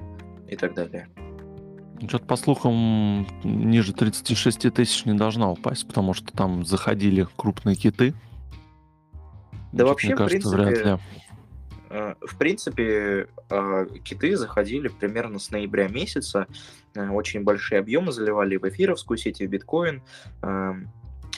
и 0.48 0.56
так 0.56 0.74
далее. 0.74 1.10
Что-то 2.08 2.26
по 2.26 2.36
слухам 2.38 3.28
ниже 3.44 3.94
36 3.94 4.74
тысяч 4.74 5.06
не 5.06 5.14
должна 5.14 5.52
упасть, 5.52 5.88
потому 5.88 6.14
что 6.14 6.32
там 6.32 6.66
заходили 6.66 7.28
крупные 7.36 7.76
киты. 7.76 8.14
Да 9.72 9.86
вообще, 9.86 10.08
мне 10.08 10.16
в 10.16 10.18
кажется, 10.18 10.50
принципе, 10.50 10.72
вряд 10.72 10.86
ли. 10.86 11.04
Э, 11.90 12.16
В 12.22 12.38
принципе, 12.38 13.28
э, 13.50 13.86
киты 14.04 14.38
заходили 14.38 14.88
примерно 14.88 15.40
с 15.40 15.52
ноября 15.52 15.88
месяца. 15.88 16.48
Э, 16.96 17.10
Очень 17.10 17.44
большие 17.44 17.80
объемы 17.80 18.12
заливали 18.12 18.58
в 18.58 18.68
эфировскую 18.68 19.18
сеть, 19.18 19.42
и 19.42 19.48
в 19.48 19.50
биткоин. 19.50 20.02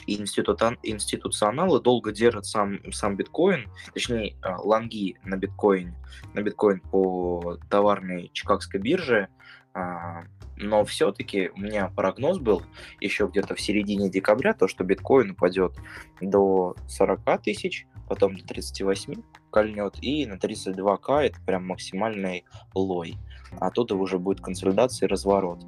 И 0.06 0.16
института- 0.20 0.76
институционалы 0.82 1.80
долго 1.80 2.10
держат 2.10 2.44
сам, 2.46 2.80
сам 2.92 3.14
биткоин, 3.14 3.68
точнее, 3.94 4.34
лонги 4.64 5.16
на 5.22 5.36
биткоин, 5.36 5.94
на 6.34 6.42
биткоин 6.42 6.80
по 6.80 7.58
товарной 7.70 8.30
чикагской 8.32 8.80
бирже. 8.80 9.28
А, 9.74 10.24
Но 10.58 10.84
все-таки 10.84 11.50
у 11.56 11.60
меня 11.60 11.88
прогноз 11.96 12.38
был 12.38 12.62
еще 13.00 13.26
где-то 13.26 13.54
в 13.54 13.60
середине 13.60 14.10
декабря, 14.10 14.52
то, 14.54 14.68
что 14.68 14.84
биткоин 14.84 15.30
упадет 15.30 15.72
до 16.20 16.76
40 16.88 17.42
тысяч, 17.42 17.86
потом 18.08 18.36
до 18.36 18.44
38 18.46 19.14
кольнет, 19.50 19.96
и 20.02 20.26
на 20.26 20.34
32к 20.34 21.20
это 21.20 21.40
прям 21.46 21.66
максимальный 21.66 22.44
лой. 22.74 23.16
А 23.60 23.68
оттуда 23.68 23.94
уже 23.96 24.18
будет 24.18 24.40
консолидация 24.40 25.06
и 25.06 25.10
разворот. 25.10 25.64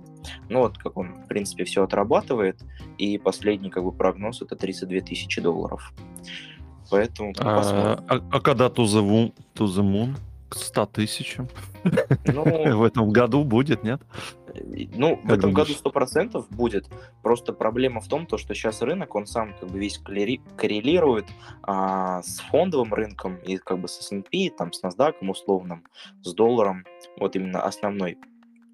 Ну 0.49 0.61
вот, 0.61 0.79
как 0.79 0.97
он, 0.97 1.15
в 1.15 1.27
принципе, 1.29 1.65
все 1.65 1.83
отрабатывает, 1.83 2.63
и 2.99 3.19
последний 3.19 3.71
как 3.71 3.85
бы 3.85 3.93
прогноз 3.93 4.43
это 4.43 4.55
32 4.57 5.01
тысячи 5.01 5.41
долларов. 5.41 5.93
Поэтому 6.91 7.33
ну, 7.37 7.43
А, 7.43 7.57
посмотрим. 7.57 8.05
а- 8.09 8.37
а 8.37 8.41
когда 8.41 8.67
to 8.67 8.85
the, 8.85 9.03
moon, 9.03 9.35
to 9.55 9.65
the 9.67 9.83
moon 9.83 10.15
к 10.55 10.59
100 10.59 10.87
тысячам 10.87 11.49
Ну, 12.27 12.45
в 12.79 12.83
этом 12.83 13.11
году 13.11 13.45
будет, 13.45 13.83
нет? 13.83 14.01
Ну, 14.95 15.17
в 15.17 15.27
этом 15.33 15.51
думаешь? 15.51 15.69
году 15.69 15.73
сто 15.73 15.91
процентов 15.91 16.49
будет. 16.49 16.89
Просто 17.23 17.53
проблема 17.53 18.01
в 18.01 18.09
том, 18.09 18.27
то, 18.27 18.39
что 18.39 18.55
сейчас 18.55 18.83
рынок, 18.83 19.15
он 19.15 19.27
сам 19.27 19.55
как 19.59 19.69
бы 19.69 19.79
весь 19.79 20.01
коррели- 20.01 20.41
коррелирует 20.57 21.27
а, 21.63 22.23
с 22.23 22.39
фондовым 22.39 22.95
рынком 22.95 23.37
и 23.37 23.57
как 23.57 23.81
бы 23.81 23.89
с 23.89 23.99
S&P, 23.99 24.51
там, 24.57 24.73
с 24.73 24.83
NASDAQ 24.83 25.29
условным, 25.29 25.85
с 26.23 26.33
долларом, 26.35 26.85
вот 27.19 27.35
именно 27.35 27.63
основной 27.63 28.19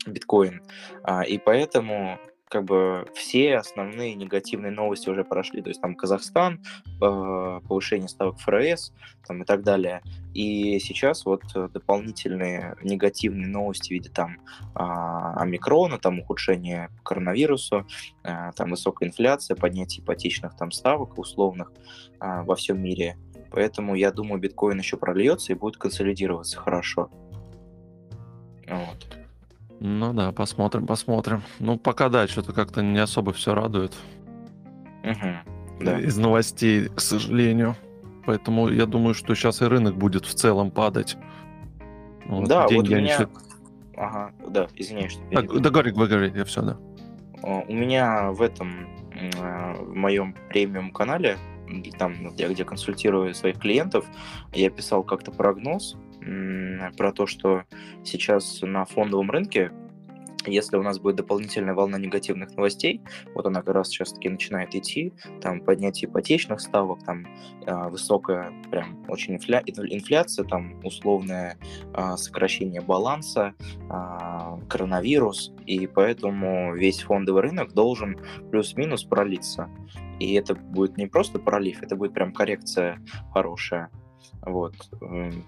биткоин. 0.06 0.62
А, 1.02 1.22
и 1.22 1.38
поэтому 1.38 2.18
как 2.50 2.64
бы 2.64 3.06
все 3.14 3.56
основные 3.56 4.14
негативные 4.16 4.72
новости 4.72 5.08
уже 5.08 5.24
прошли. 5.24 5.62
То 5.62 5.68
есть 5.68 5.80
там 5.80 5.94
Казахстан, 5.94 6.60
э, 7.00 7.60
повышение 7.68 8.08
ставок 8.08 8.38
ФРС 8.40 8.92
там, 9.26 9.42
и 9.42 9.46
так 9.46 9.62
далее. 9.62 10.02
И 10.34 10.80
сейчас 10.80 11.24
вот 11.24 11.44
э, 11.54 11.68
дополнительные 11.72 12.74
негативные 12.82 13.46
новости 13.46 13.88
в 13.88 13.90
виде 13.92 14.10
там 14.10 14.38
а, 14.74 15.40
омикрона, 15.40 15.98
там 15.98 16.18
ухудшение 16.18 16.90
по 16.98 17.02
коронавирусу, 17.04 17.86
а, 18.24 18.50
там 18.52 18.70
высокая 18.70 19.08
инфляция, 19.08 19.56
поднятие 19.56 20.02
ипотечных 20.02 20.56
там 20.56 20.72
ставок 20.72 21.18
условных 21.18 21.72
а, 22.18 22.42
во 22.42 22.56
всем 22.56 22.82
мире. 22.82 23.16
Поэтому 23.52 23.94
я 23.94 24.10
думаю, 24.10 24.40
биткоин 24.40 24.78
еще 24.78 24.96
прольется 24.96 25.52
и 25.52 25.56
будет 25.56 25.76
консолидироваться 25.76 26.58
хорошо. 26.58 27.10
Вот. 28.66 29.09
Ну 29.80 30.12
да, 30.12 30.30
посмотрим, 30.32 30.86
посмотрим. 30.86 31.42
Ну, 31.58 31.78
пока 31.78 32.08
да, 32.10 32.28
что-то 32.28 32.52
как-то 32.52 32.82
не 32.82 32.98
особо 32.98 33.32
все 33.32 33.54
радует. 33.54 33.94
Мгм. 35.02 35.38
Да. 35.80 35.98
Из 35.98 36.18
новостей, 36.18 36.88
к 36.88 37.00
сожалению. 37.00 37.74
Поэтому 38.26 38.68
я 38.68 38.84
думаю, 38.84 39.14
что 39.14 39.34
сейчас 39.34 39.62
и 39.62 39.64
рынок 39.64 39.96
будет 39.96 40.26
в 40.26 40.34
целом 40.34 40.70
падать. 40.70 41.16
Вот, 42.26 42.46
да, 42.48 42.64
вот 42.64 42.72
у 42.72 42.80
они 42.80 42.94
меня... 43.04 43.14
всё- 43.16 43.30
Ага, 43.96 44.32
да, 44.48 44.68
извиняюсь, 44.76 45.12
что 45.12 45.22
перебил. 45.24 45.60
да, 45.60 45.70
говори, 45.70 45.90
говори, 45.92 46.32
я 46.34 46.44
все, 46.44 46.62
да. 46.62 46.76
А, 47.42 47.62
У 47.66 47.72
меня 47.72 48.30
в 48.32 48.42
этом, 48.42 48.86
а, 49.40 49.74
в 49.74 49.94
моем 49.94 50.34
премиум 50.50 50.90
канале, 50.90 51.38
м, 51.68 51.82
там, 51.98 52.28
где, 52.28 52.48
где 52.48 52.64
консультирую 52.64 53.34
своих 53.34 53.58
клиентов, 53.58 54.04
я 54.52 54.68
писал 54.70 55.02
как-то 55.02 55.30
прогноз 55.32 55.96
про 56.96 57.12
то, 57.12 57.26
что 57.26 57.64
сейчас 58.04 58.60
на 58.62 58.84
фондовом 58.84 59.30
рынке 59.30 59.72
если 60.46 60.76
у 60.76 60.82
нас 60.82 60.98
будет 60.98 61.16
дополнительная 61.16 61.74
волна 61.74 61.98
негативных 61.98 62.56
новостей, 62.56 63.02
вот 63.34 63.46
она 63.46 63.62
как 63.62 63.74
раз 63.74 63.88
сейчас 63.88 64.12
таки 64.12 64.28
начинает 64.28 64.74
идти, 64.74 65.12
там 65.40 65.60
поднятие 65.60 66.10
ипотечных 66.10 66.60
ставок, 66.60 67.04
там 67.04 67.26
э, 67.66 67.88
высокая 67.88 68.52
прям 68.70 69.04
очень 69.08 69.34
инфля... 69.34 69.62
инфляция, 69.66 70.44
там 70.44 70.80
условное 70.84 71.58
э, 71.94 72.16
сокращение 72.16 72.80
баланса, 72.80 73.54
э, 73.60 74.66
коронавирус, 74.68 75.52
и 75.66 75.86
поэтому 75.86 76.74
весь 76.74 77.02
фондовый 77.02 77.42
рынок 77.42 77.74
должен 77.74 78.18
плюс-минус 78.50 79.04
пролиться. 79.04 79.68
И 80.18 80.34
это 80.34 80.54
будет 80.54 80.96
не 80.96 81.06
просто 81.06 81.38
пролив, 81.38 81.82
это 81.82 81.96
будет 81.96 82.12
прям 82.14 82.32
коррекция 82.32 83.00
хорошая. 83.32 83.90
Вот. 84.42 84.74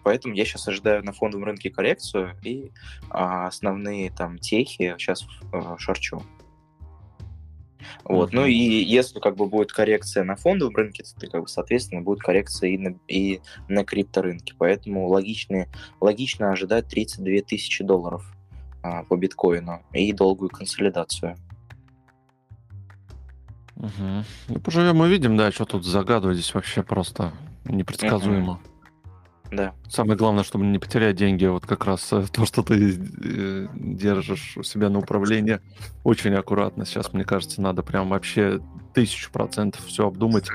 Поэтому 0.04 0.34
я 0.34 0.44
сейчас 0.44 0.68
ожидаю 0.68 1.04
на 1.04 1.12
фондовом 1.12 1.44
рынке 1.44 1.70
коррекцию 1.70 2.36
и 2.42 2.72
а, 3.10 3.46
основные 3.46 4.10
там 4.10 4.38
техи 4.38 4.94
сейчас 4.98 5.26
а, 5.52 5.76
шарчу. 5.78 6.22
Вот. 8.04 8.30
Mm-hmm. 8.30 8.36
Ну 8.36 8.46
и 8.46 8.54
если 8.54 9.20
как 9.20 9.36
бы 9.36 9.46
будет 9.46 9.72
коррекция 9.72 10.24
на 10.24 10.36
фондовом 10.36 10.76
рынке, 10.76 11.04
то 11.18 11.26
как 11.26 11.42
бы, 11.42 11.48
соответственно, 11.48 12.02
будет 12.02 12.20
коррекция 12.20 12.70
и 12.70 12.78
на, 12.78 12.98
и 13.08 13.40
на 13.68 13.84
крипторынке. 13.84 14.54
Поэтому 14.58 15.08
логично, 15.08 15.66
логично 16.00 16.52
ожидать 16.52 16.88
32 16.88 17.42
тысячи 17.46 17.82
долларов 17.82 18.24
а, 18.82 19.04
по 19.04 19.16
биткоину 19.16 19.82
и 19.92 20.12
долгую 20.12 20.50
консолидацию. 20.50 21.36
Угу. 23.76 24.24
Ну, 24.48 24.60
поживем 24.60 25.02
и 25.04 25.08
видим, 25.08 25.36
да, 25.36 25.50
что 25.50 25.64
тут 25.64 25.84
загадывать 25.84 26.36
здесь 26.36 26.54
вообще 26.54 26.82
просто 26.82 27.32
непредсказуемо. 27.64 28.52
Угу. 28.52 28.71
Да. 29.52 29.74
Самое 29.86 30.16
главное, 30.16 30.44
чтобы 30.44 30.64
не 30.64 30.78
потерять 30.78 31.16
деньги, 31.16 31.44
вот 31.44 31.66
как 31.66 31.84
раз 31.84 32.10
э, 32.12 32.24
то, 32.32 32.46
что 32.46 32.62
ты 32.62 32.98
э, 32.98 33.68
держишь 33.74 34.56
у 34.56 34.62
себя 34.62 34.88
на 34.88 34.98
управление, 34.98 35.60
очень 36.04 36.34
аккуратно. 36.34 36.86
Сейчас, 36.86 37.12
мне 37.12 37.24
кажется, 37.24 37.60
надо 37.60 37.82
прям 37.82 38.08
вообще 38.08 38.60
тысячу 38.94 39.30
процентов 39.30 39.84
все 39.84 40.06
обдумать. 40.06 40.48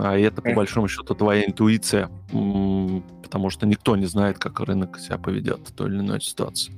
А 0.00 0.16
это, 0.16 0.40
по 0.40 0.52
большому 0.52 0.86
счету, 0.86 1.14
твоя 1.14 1.44
интуиция, 1.44 2.08
потому 2.28 3.50
что 3.50 3.66
никто 3.66 3.96
не 3.96 4.06
знает, 4.06 4.38
как 4.38 4.60
рынок 4.60 4.98
себя 4.98 5.18
поведет 5.18 5.68
в 5.68 5.72
той 5.72 5.88
или 5.88 5.98
иной 5.98 6.20
ситуации. 6.20 6.72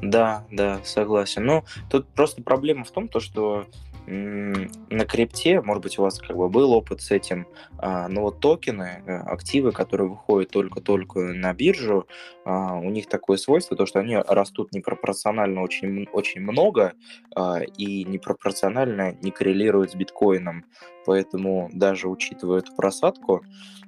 Да, 0.00 0.44
да, 0.52 0.80
согласен. 0.84 1.44
Но 1.44 1.64
тут 1.90 2.06
просто 2.08 2.42
проблема 2.42 2.84
в 2.84 2.90
том, 2.92 3.08
то, 3.08 3.18
что 3.18 3.66
на 4.10 5.04
крипте, 5.04 5.60
может 5.60 5.82
быть, 5.82 5.98
у 5.98 6.02
вас 6.02 6.18
как 6.18 6.36
бы 6.36 6.48
был 6.48 6.72
опыт 6.72 7.02
с 7.02 7.10
этим, 7.10 7.46
а, 7.78 8.08
но 8.08 8.22
вот 8.22 8.40
токены, 8.40 9.02
э, 9.06 9.16
активы, 9.18 9.72
которые 9.72 10.08
выходят 10.08 10.50
только-только 10.50 11.20
на 11.20 11.52
биржу, 11.52 12.06
а, 12.44 12.76
у 12.76 12.88
них 12.90 13.06
такое 13.08 13.36
свойство, 13.36 13.76
то, 13.76 13.84
что 13.84 14.00
они 14.00 14.16
растут 14.16 14.72
непропорционально 14.72 15.62
очень, 15.62 16.08
очень 16.12 16.40
много 16.40 16.94
а, 17.36 17.60
и 17.60 18.04
непропорционально 18.04 19.12
не 19.20 19.30
коррелируют 19.30 19.92
с 19.92 19.94
биткоином. 19.94 20.64
Поэтому 21.04 21.68
даже 21.72 22.08
учитывая 22.08 22.60
эту 22.60 22.74
просадку, 22.74 23.42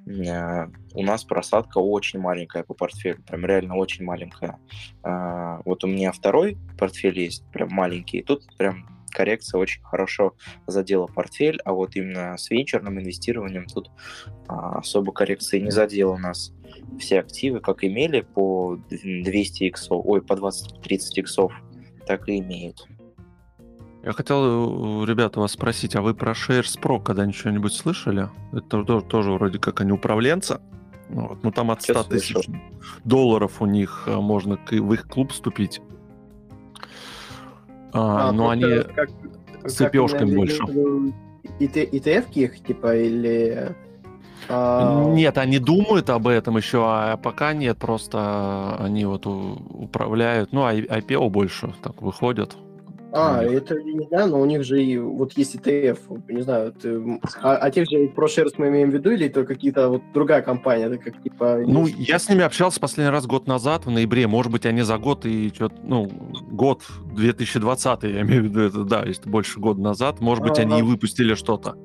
у 0.07 1.03
нас 1.03 1.23
просадка 1.23 1.77
очень 1.77 2.19
маленькая 2.19 2.63
по 2.63 2.73
портфелю, 2.73 3.21
прям 3.27 3.45
реально 3.45 3.75
очень 3.75 4.03
маленькая. 4.03 4.57
Вот 5.03 5.83
у 5.83 5.87
меня 5.87 6.11
второй 6.11 6.57
портфель 6.79 7.19
есть, 7.19 7.45
прям 7.51 7.69
маленький, 7.69 8.17
и 8.17 8.23
тут 8.23 8.45
прям 8.57 8.87
коррекция 9.11 9.59
очень 9.59 9.81
хорошо 9.83 10.35
задела 10.67 11.07
портфель, 11.07 11.59
а 11.63 11.73
вот 11.73 11.95
именно 11.95 12.37
с 12.37 12.49
венчурным 12.49 12.99
инвестированием 12.99 13.65
тут 13.65 13.91
а, 14.47 14.79
особо 14.79 15.11
коррекции 15.11 15.59
не 15.59 15.71
задела 15.71 16.13
у 16.13 16.17
нас. 16.17 16.53
Все 16.99 17.19
активы 17.19 17.59
как 17.59 17.83
имели 17.83 18.21
по 18.21 18.77
200 18.89 19.63
иксов, 19.63 20.01
ой, 20.05 20.21
по 20.21 20.33
20-30 20.33 20.99
иксов, 21.17 21.53
так 22.07 22.27
и 22.27 22.39
имеют. 22.39 22.87
Я 24.03 24.13
хотел, 24.13 25.05
ребята, 25.05 25.39
вас 25.39 25.51
спросить, 25.51 25.95
а 25.95 26.01
вы 26.01 26.15
про 26.15 26.31
Shares 26.31 26.79
Pro 26.81 27.01
когда 27.01 27.25
ничего-нибудь 27.25 27.73
слышали? 27.73 28.29
Это 28.51 28.83
тоже, 28.83 29.05
тоже 29.05 29.31
вроде 29.31 29.59
как 29.59 29.81
они 29.81 29.91
управленцы. 29.91 30.59
Вот. 31.09 31.43
Ну, 31.43 31.51
там 31.51 31.69
от 31.71 31.83
100 31.83 32.03
тысяч 32.05 32.35
долларов 33.03 33.61
у 33.61 33.65
них 33.65 34.03
э, 34.07 34.15
можно 34.15 34.57
в 34.57 34.93
их 34.93 35.07
клуб 35.07 35.31
вступить. 35.31 35.81
А, 37.93 38.29
а, 38.29 38.31
но 38.31 38.49
они 38.49 38.63
как, 38.95 39.09
с 39.65 39.81
cpo 39.81 40.33
больше. 40.33 40.63
ETF 41.59 42.25
их, 42.33 42.63
типа, 42.63 42.95
или... 42.95 43.75
А... 44.49 45.05
Нет, 45.13 45.37
они 45.37 45.59
думают 45.59 46.09
об 46.09 46.27
этом 46.27 46.57
еще, 46.57 46.83
а 46.83 47.17
пока 47.17 47.53
нет, 47.53 47.77
просто 47.77 48.75
они 48.79 49.05
вот 49.05 49.25
управляют, 49.25 50.51
ну, 50.51 50.67
IPO 50.67 51.29
больше 51.29 51.73
так 51.81 52.01
выходят. 52.01 52.55
А, 53.13 53.43
это 53.43 53.75
не 53.75 54.07
знаю, 54.07 54.29
но 54.29 54.39
у 54.39 54.45
них 54.45 54.63
же 54.63 54.81
и 54.81 54.97
вот 54.97 55.33
есть 55.33 55.55
ETF, 55.55 55.99
не 56.29 56.41
знаю, 56.41 56.71
ты, 56.71 57.19
а, 57.41 57.57
а 57.57 57.69
тех 57.69 57.89
же 57.89 58.07
ProShares 58.07 58.53
мы 58.57 58.69
имеем 58.69 58.89
в 58.89 58.93
виду, 58.93 59.11
или 59.11 59.27
это 59.27 59.43
какие-то 59.43 59.89
вот 59.89 60.01
другая 60.13 60.41
компания, 60.41 60.85
это 60.85 60.97
как 60.97 61.21
типа... 61.21 61.61
Ну, 61.65 61.87
я 61.87 62.19
с 62.19 62.29
ними 62.29 62.43
общался 62.43 62.79
последний 62.79 63.11
раз 63.11 63.27
год 63.27 63.47
назад, 63.47 63.85
в 63.85 63.89
ноябре, 63.89 64.27
может 64.27 64.51
быть, 64.51 64.65
они 64.65 64.83
за 64.83 64.97
год 64.97 65.25
и 65.25 65.49
что-то, 65.53 65.75
ну, 65.83 66.05
год 66.51 66.83
2020, 67.13 68.03
я 68.03 68.21
имею 68.21 68.43
в 68.43 68.45
виду, 68.45 68.61
это, 68.61 68.83
да, 68.85 69.03
если 69.03 69.29
больше 69.29 69.59
года 69.59 69.81
назад, 69.81 70.21
может 70.21 70.43
быть, 70.43 70.57
а, 70.57 70.61
они 70.61 70.79
и 70.79 70.81
выпустили 70.81 71.33
что-то. 71.33 71.75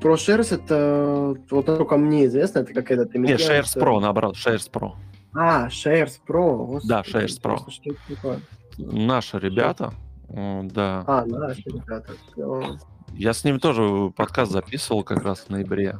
ProShares 0.00 0.54
это, 0.54 1.36
вот 1.50 1.66
только 1.66 1.96
мне 1.96 2.26
известно, 2.26 2.60
это 2.60 2.72
какая-то... 2.72 3.18
Нет, 3.18 3.40
Shares 3.40 3.76
Pro, 3.76 3.98
наоборот, 3.98 4.36
Shares 4.36 4.70
Pro. 4.70 4.92
А, 5.34 5.66
Shares 5.66 6.20
Pro. 6.24 6.66
Господи, 6.66 6.88
да, 6.88 7.00
Shares 7.00 7.40
Pro. 7.42 8.38
Наши 8.78 9.38
ребята, 9.38 9.92
да. 10.32 11.04
А, 11.06 11.24
ребята. 11.26 12.12
Все. 12.32 12.78
Я 13.14 13.32
с 13.32 13.44
ним 13.44 13.60
тоже 13.60 14.10
подкаст 14.16 14.52
записывал 14.52 15.04
как 15.04 15.22
раз 15.22 15.40
в 15.40 15.50
ноябре. 15.50 15.98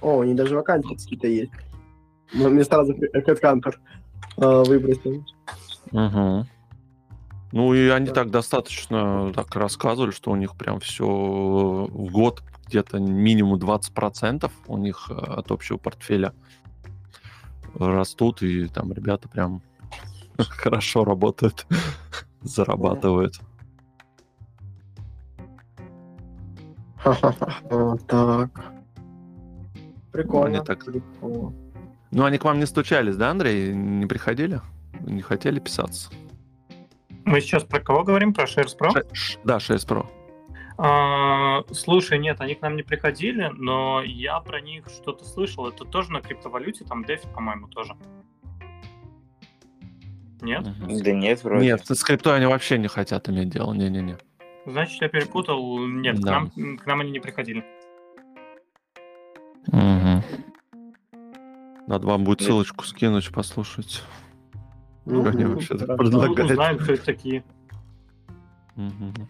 О, 0.00 0.18
у 0.18 0.24
них 0.24 0.36
даже 0.36 0.56
вакансии 0.56 0.94
какие-то 0.94 1.28
есть. 1.28 1.52
Мы 2.34 2.50
мне 2.50 2.64
сразу 2.64 2.92
HeadHunter 2.92 3.74
э, 4.38 4.62
выбросил. 4.64 5.24
Угу. 5.92 6.46
Ну 7.52 7.74
и 7.74 7.88
они 7.88 8.08
так 8.08 8.30
достаточно 8.30 9.32
так 9.34 9.54
рассказывали, 9.54 10.10
что 10.10 10.30
у 10.30 10.36
них 10.36 10.56
прям 10.56 10.80
все 10.80 11.04
в 11.04 12.10
год 12.10 12.42
где-то 12.66 12.98
минимум 12.98 13.58
20% 13.58 14.50
у 14.66 14.78
них 14.78 15.10
э, 15.10 15.14
от 15.14 15.50
общего 15.50 15.76
портфеля 15.76 16.32
растут, 17.74 18.42
и 18.42 18.66
там 18.68 18.92
ребята 18.92 19.28
прям 19.28 19.62
хорошо 20.38 21.04
работают, 21.04 21.66
зарабатывают. 22.40 23.40
Так. 27.02 28.50
Прикольно. 30.12 30.48
Ну, 30.48 30.56
они 30.56 30.60
так... 30.64 30.86
Ну, 32.10 32.24
они 32.24 32.38
к 32.38 32.44
вам 32.44 32.58
не 32.58 32.66
стучались, 32.66 33.16
да, 33.16 33.30
Андрей? 33.30 33.72
Не 33.74 34.06
приходили? 34.06 34.60
Не 35.00 35.22
хотели 35.22 35.58
писаться? 35.58 36.10
Мы 37.24 37.40
сейчас 37.40 37.64
про 37.64 37.80
кого 37.80 38.04
говорим? 38.04 38.34
Про 38.34 38.44
Shares 38.44 38.76
Pro? 38.78 38.90
Ш... 39.12 39.38
Да, 39.44 39.56
Shares 39.56 39.86
Pro. 39.86 40.06
А, 40.78 41.62
слушай, 41.70 42.18
нет, 42.18 42.40
они 42.40 42.54
к 42.54 42.62
нам 42.62 42.76
не 42.76 42.82
приходили, 42.82 43.50
но 43.56 44.02
я 44.02 44.40
про 44.40 44.60
них 44.60 44.88
что-то 44.88 45.24
слышал. 45.24 45.66
Это 45.68 45.84
тоже 45.84 46.10
на 46.12 46.20
криптовалюте, 46.20 46.84
там 46.84 47.04
DeFi, 47.04 47.32
по-моему, 47.32 47.68
тоже. 47.68 47.94
Нет? 50.40 50.66
Да 51.02 51.12
нет, 51.12 51.44
вроде. 51.44 51.64
Нет, 51.64 51.86
с 51.86 52.02
криптой 52.02 52.36
они 52.36 52.46
вообще 52.46 52.78
не 52.78 52.88
хотят 52.88 53.28
иметь 53.28 53.48
дело. 53.50 53.72
Не-не-не. 53.72 54.18
Значит, 54.66 55.02
я 55.02 55.08
перепутал. 55.08 55.86
Нет, 55.86 56.20
да. 56.20 56.46
к, 56.46 56.56
нам, 56.56 56.78
к 56.78 56.86
нам 56.86 57.00
они 57.00 57.10
не 57.10 57.20
приходили. 57.20 57.64
Угу. 59.68 60.22
Надо 61.88 62.06
вам 62.06 62.24
будет 62.24 62.40
ссылочку 62.42 62.84
скинуть, 62.84 63.32
послушать. 63.32 64.02
Ну, 65.04 65.24
как 65.24 65.34
они 65.34 65.44
вообще 65.46 65.74
предлагают. 65.76 66.38
Ну, 66.38 66.44
узнаем, 66.44 66.78
кто 66.78 66.92
это 66.92 67.04
такие. 67.04 67.44
Угу. 68.76 69.28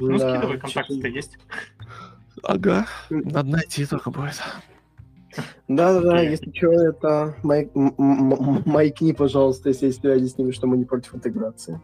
Ну, 0.00 0.18
да, 0.18 0.30
скидывай, 0.30 0.58
контакты-то 0.58 1.08
есть. 1.08 1.38
Ага, 2.42 2.86
надо 3.10 3.48
найти 3.48 3.86
только 3.86 4.10
будет. 4.10 4.42
Да-да-да, 5.68 6.20
если 6.20 6.52
что, 6.52 6.72
это 6.72 7.36
майкни, 7.42 9.12
пожалуйста, 9.12 9.68
если 9.70 9.86
есть 9.86 10.00
связи 10.00 10.26
с 10.26 10.36
ними, 10.36 10.50
что 10.50 10.66
мы 10.66 10.76
не 10.76 10.84
против 10.84 11.14
интеграции. 11.14 11.80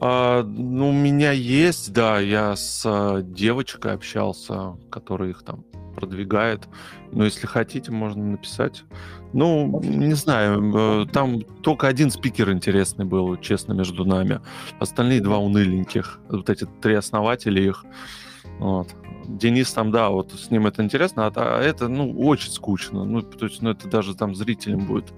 А, 0.00 0.42
ну, 0.44 0.90
у 0.90 0.92
меня 0.92 1.32
есть, 1.32 1.92
да, 1.92 2.20
я 2.20 2.54
с 2.54 2.82
а, 2.86 3.20
девочкой 3.22 3.94
общался, 3.94 4.76
которая 4.90 5.30
их 5.30 5.42
там 5.42 5.64
продвигает. 5.94 6.68
Но 7.10 7.24
если 7.24 7.46
хотите, 7.46 7.90
можно 7.90 8.24
написать. 8.24 8.84
Ну, 9.32 9.80
не 9.82 10.14
знаю, 10.14 11.02
э, 11.02 11.06
там 11.12 11.42
только 11.62 11.88
один 11.88 12.10
спикер 12.10 12.52
интересный 12.52 13.04
был, 13.04 13.36
честно, 13.38 13.72
между 13.72 14.04
нами. 14.04 14.40
Остальные 14.78 15.20
два 15.20 15.38
уныленьких. 15.38 16.20
Вот 16.28 16.48
эти 16.48 16.66
три 16.80 16.94
основателя 16.94 17.60
их. 17.60 17.84
Вот. 18.60 18.94
Денис 19.26 19.70
там, 19.72 19.90
да, 19.90 20.08
вот 20.08 20.32
с 20.32 20.50
ним 20.50 20.66
это 20.66 20.82
интересно, 20.82 21.26
а, 21.26 21.32
а 21.34 21.60
это, 21.60 21.88
ну, 21.88 22.18
очень 22.18 22.52
скучно. 22.52 23.04
Ну, 23.04 23.22
то 23.22 23.46
есть, 23.46 23.60
ну, 23.60 23.70
это 23.70 23.88
даже 23.88 24.14
там 24.14 24.34
зрителям 24.34 24.86
будет 24.86 25.12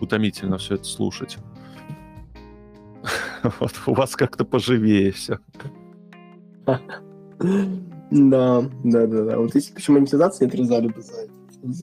утомительно 0.00 0.58
все 0.58 0.74
это 0.74 0.84
слушать. 0.84 1.38
Вот 3.60 3.72
у 3.86 3.94
вас 3.94 4.16
как-то 4.16 4.44
поживее 4.44 5.12
все. 5.12 5.38
Да, 6.64 6.80
да, 8.10 9.06
да, 9.06 9.06
да. 9.06 9.38
Вот 9.38 9.54
если 9.54 9.76
еще 9.76 9.92
монетизации 9.92 10.46
отрезали 10.46 10.88
бы 10.88 11.02
за 11.02 11.28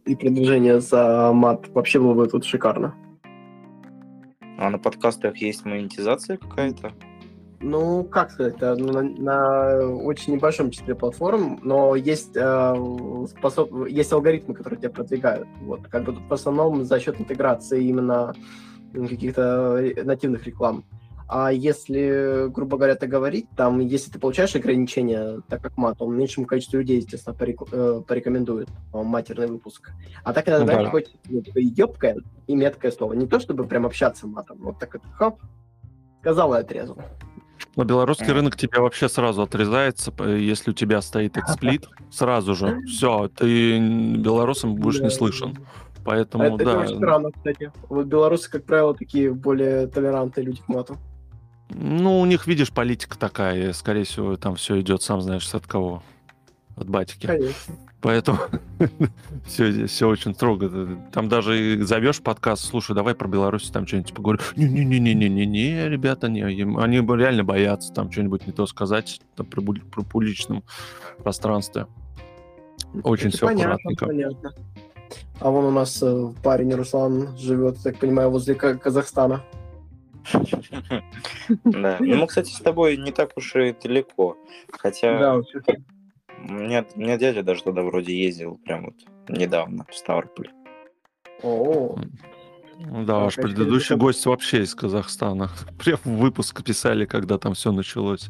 и 0.06 0.16
продвижение 0.16 0.80
за 0.80 1.32
мат, 1.34 1.68
вообще 1.70 2.00
было 2.00 2.14
бы 2.14 2.28
тут 2.28 2.46
шикарно. 2.46 2.96
А 4.58 4.70
на 4.70 4.80
подкастах 4.80 5.38
есть 5.38 5.66
монетизация 5.66 6.38
какая-то? 6.38 6.94
Ну, 7.60 8.04
как 8.04 8.32
сказать, 8.32 8.56
это 8.56 8.76
на, 8.76 9.02
на 9.02 9.88
очень 9.88 10.34
небольшом 10.34 10.70
числе 10.70 10.96
платформ, 10.96 11.60
но 11.64 11.96
есть, 11.96 12.36
э, 12.36 12.76
способ, 13.30 13.88
есть 13.88 14.12
алгоритмы, 14.12 14.54
которые 14.54 14.80
тебя 14.80 14.90
продвигают. 14.90 15.48
Вот, 15.62 15.88
как 15.88 16.04
бы 16.04 16.14
тут 16.14 16.24
в 16.30 16.34
основном 16.34 16.84
за 16.84 17.00
счет 17.00 17.20
интеграции 17.20 17.86
именно 17.86 18.34
каких-то 18.94 19.82
нативных 20.04 20.46
реклам. 20.46 20.84
А 21.36 21.52
если, 21.52 22.48
грубо 22.50 22.78
говоря, 22.78 22.94
так 22.94 23.10
говорить, 23.10 23.48
там, 23.58 23.80
если 23.80 24.12
ты 24.12 24.20
получаешь 24.20 24.56
ограничения, 24.56 25.42
так 25.50 25.64
как 25.64 25.78
мат, 25.78 26.00
он 26.00 26.16
меньшему 26.16 26.46
количеству 26.46 26.78
людей, 26.78 26.98
естественно, 26.98 27.36
порек... 27.36 27.64
э, 27.72 28.04
порекомендует 28.08 28.70
матерный 28.94 29.48
выпуск. 29.48 29.94
А 30.24 30.32
так 30.32 30.48
иногда 30.48 30.78
ну, 30.78 30.84
да. 30.84 30.90
хочется 30.92 31.18
ёбкое 31.56 32.18
и 32.46 32.56
меткое 32.56 32.92
слово. 32.92 33.14
Не 33.14 33.26
то, 33.26 33.40
чтобы 33.40 33.64
прям 33.64 33.88
общаться 33.88 34.28
матом, 34.28 34.60
вот 34.60 34.78
так 34.78 34.94
вот, 34.94 35.02
хоп, 35.16 35.42
сказал 36.20 36.54
и 36.54 36.60
отрезал. 36.60 37.00
Но 37.76 37.84
белорусский 37.84 38.32
рынок 38.32 38.56
тебя 38.56 38.82
вообще 38.82 39.10
сразу 39.10 39.42
отрезается, 39.42 40.14
если 40.24 40.70
у 40.70 40.74
тебя 40.76 41.02
стоит 41.02 41.36
эксплит, 41.36 41.88
сразу 42.12 42.54
же. 42.54 42.80
Все, 42.86 43.28
ты 43.30 43.80
белорусом 44.18 44.76
будешь 44.76 45.02
не 45.02 45.10
слышен. 45.10 45.58
Поэтому, 46.06 46.44
а 46.44 46.48
это, 46.48 46.58
да. 46.58 46.64
Это 46.64 46.80
очень 46.82 46.98
странно, 46.98 47.32
кстати. 47.32 47.72
Вот 47.90 48.06
белорусы, 48.06 48.52
как 48.52 48.66
правило, 48.66 48.94
такие 48.94 49.34
более 49.34 49.88
толерантные 49.88 50.46
люди 50.46 50.62
к 50.62 50.68
мату. 50.68 51.00
Ну, 51.74 52.20
у 52.20 52.26
них, 52.26 52.48
видишь, 52.48 52.72
политика 52.72 53.18
такая, 53.18 53.74
скорее 53.74 54.04
всего, 54.04 54.38
там 54.38 54.56
все 54.56 54.80
идет, 54.82 55.02
сам 55.02 55.22
знаешь, 55.22 55.54
от 55.54 55.68
кого? 55.68 56.04
От 56.76 56.90
батики. 56.90 57.28
Конечно. 57.28 57.76
Поэтому 58.04 58.40
все, 59.46 59.88
все 59.88 60.10
очень 60.10 60.36
строго. 60.36 60.98
Там 61.14 61.30
даже 61.30 61.82
зовешь 61.84 62.22
подкаст, 62.22 62.66
слушай, 62.66 62.94
давай 62.94 63.16
про 63.16 63.30
Беларусь 63.30 63.70
там 63.72 63.88
что-нибудь 63.88 64.14
поговорим. 64.14 64.44
Не-не-не-не-не-не, 64.58 65.88
ребята, 65.88 66.28
не, 66.28 66.44
они 66.44 66.98
реально 66.98 67.46
боятся 67.46 67.94
там 67.94 68.12
что-нибудь 68.12 68.46
не 68.46 68.52
то 68.52 68.66
сказать 68.66 69.22
там, 69.36 69.46
про, 69.46 69.62
про 69.62 70.04
публичном 70.04 70.64
пространстве. 71.24 71.88
Очень 73.04 73.30
Это 73.30 73.38
все 73.38 73.46
понятно, 73.46 73.74
аккуратненько. 73.74 74.06
Понятно. 74.06 74.54
А 75.40 75.50
вон 75.50 75.66
у 75.66 75.72
нас 75.72 76.00
э, 76.02 76.34
парень 76.44 76.74
Руслан 76.74 77.38
живет, 77.38 77.78
так 77.82 77.98
понимаю, 77.98 78.30
возле 78.30 78.56
Казахстана. 78.56 79.44
Да. 81.64 81.98
Ну, 82.00 82.16
мы, 82.16 82.28
кстати, 82.28 82.52
с 82.52 82.60
тобой 82.60 82.98
не 82.98 83.12
так 83.12 83.32
уж 83.36 83.56
и 83.56 83.74
далеко. 83.74 84.38
Хотя... 84.72 85.20
Да, 85.20 85.36
у 85.36 86.52
меня, 86.52 86.86
у 86.96 87.00
меня 87.00 87.18
дядя 87.18 87.44
даже 87.44 87.64
туда 87.64 87.84
вроде 87.84 88.18
ездил 88.18 88.58
прям 88.66 88.86
вот 88.86 88.96
недавно, 89.30 89.86
в 89.90 89.96
Ставрополь. 89.96 90.52
О, 91.42 91.96
ну 92.80 93.06
да, 93.06 93.20
ваш 93.20 93.36
предыдущий 93.36 93.96
гость 93.96 94.26
вообще 94.26 94.64
из 94.64 94.76
Казахстана. 94.76 95.50
Прям 95.84 96.00
выпуск 96.04 96.64
писали, 96.64 97.06
когда 97.06 97.38
там 97.38 97.54
все 97.54 97.72
началось. 97.72 98.30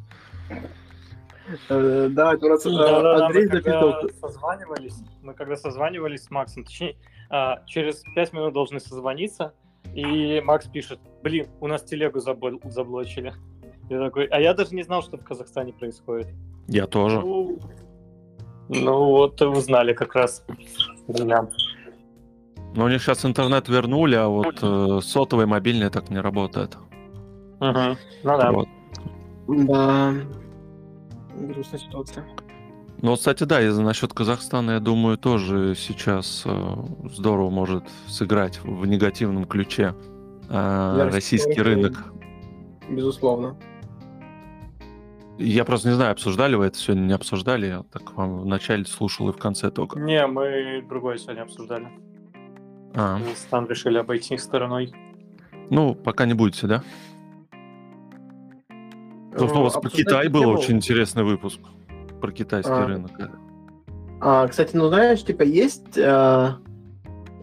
Э, 1.69 2.07
да, 2.11 2.33
это 2.33 2.47
раз 2.47 2.65
Андрей 2.65 3.47
записал. 3.47 4.09
созванивались, 4.21 4.95
мы 5.21 5.33
когда 5.33 5.55
созванивались 5.55 6.23
с 6.23 6.31
Максом, 6.31 6.63
точнее, 6.63 6.95
а, 7.29 7.63
через 7.65 8.03
пять 8.15 8.31
минут 8.33 8.53
должны 8.53 8.79
созвониться, 8.79 9.53
и 9.93 10.41
Макс 10.41 10.67
пишет, 10.67 10.99
блин, 11.23 11.47
у 11.61 11.67
нас 11.67 11.83
телегу 11.83 12.19
заблочили. 12.19 13.33
Я 13.89 13.99
такой, 13.99 14.25
а 14.25 14.39
я 14.39 14.53
даже 14.53 14.75
не 14.75 14.83
знал, 14.83 15.01
что 15.01 15.17
в 15.17 15.23
Казахстане 15.23 15.73
происходит. 15.73 16.27
Я 16.67 16.87
тоже. 16.87 17.19
Ну, 17.19 17.59
ну 18.69 19.05
вот, 19.05 19.41
узнали 19.41 19.93
как 19.93 20.15
раз. 20.15 20.45
Да. 21.07 21.49
Но 22.75 22.85
у 22.85 22.89
них 22.89 23.01
сейчас 23.01 23.25
интернет 23.25 23.67
вернули, 23.67 24.15
а 24.15 24.27
вот 24.27 24.59
э, 24.61 24.99
сотовый 25.01 25.45
мобильный 25.45 25.89
так 25.89 26.09
не 26.09 26.19
работает. 26.19 26.77
Угу. 27.59 27.97
Ну 28.23 28.37
да. 28.37 28.51
Вот. 28.51 28.67
Да. 29.47 30.13
Грустная 31.35 31.79
ситуация. 31.79 32.25
Ну, 33.01 33.15
кстати, 33.15 33.43
да, 33.43 33.61
и 33.61 33.69
насчет 33.69 34.13
Казахстана, 34.13 34.71
я 34.71 34.79
думаю, 34.79 35.17
тоже 35.17 35.75
сейчас 35.75 36.43
э, 36.45 36.75
здорово 37.11 37.49
может 37.49 37.83
сыграть 38.07 38.61
в 38.63 38.85
негативном 38.85 39.45
ключе 39.45 39.93
э, 40.49 41.09
российский 41.11 41.61
рынок. 41.61 42.13
Безусловно. 42.89 43.57
Я 45.37 45.65
просто 45.65 45.89
не 45.89 45.95
знаю, 45.95 46.11
обсуждали 46.11 46.55
вы 46.55 46.65
это 46.65 46.77
сегодня, 46.77 47.01
не 47.01 47.13
обсуждали? 47.13 47.65
Я 47.67 47.83
так 47.91 48.13
вам 48.13 48.41
вначале 48.41 48.85
слушал 48.85 49.29
и 49.29 49.33
в 49.33 49.37
конце 49.37 49.71
только. 49.71 49.99
Не, 49.99 50.27
мы 50.27 50.83
другое 50.87 51.17
сегодня 51.17 51.41
обсуждали. 51.41 51.87
А. 52.95 53.19
Там 53.49 53.67
решили 53.67 53.97
обойти 53.97 54.37
стороной. 54.37 54.93
Ну, 55.69 55.95
пока 55.95 56.25
не 56.25 56.35
будете, 56.35 56.67
да? 56.67 56.83
Собственно, 59.35 59.61
у 59.61 59.63
вас 59.63 59.73
по 59.73 59.89
Китай 59.89 60.27
был 60.27 60.47
очень 60.49 60.75
интересный 60.75 61.23
выпуск 61.23 61.59
про 62.21 62.31
китайский 62.31 62.71
а. 62.71 62.85
рынок. 62.85 63.11
А, 64.21 64.47
кстати, 64.47 64.75
ну 64.75 64.87
знаешь, 64.87 65.23
типа 65.23 65.41
есть 65.43 65.97
а, 65.97 66.59
э, 66.65 66.69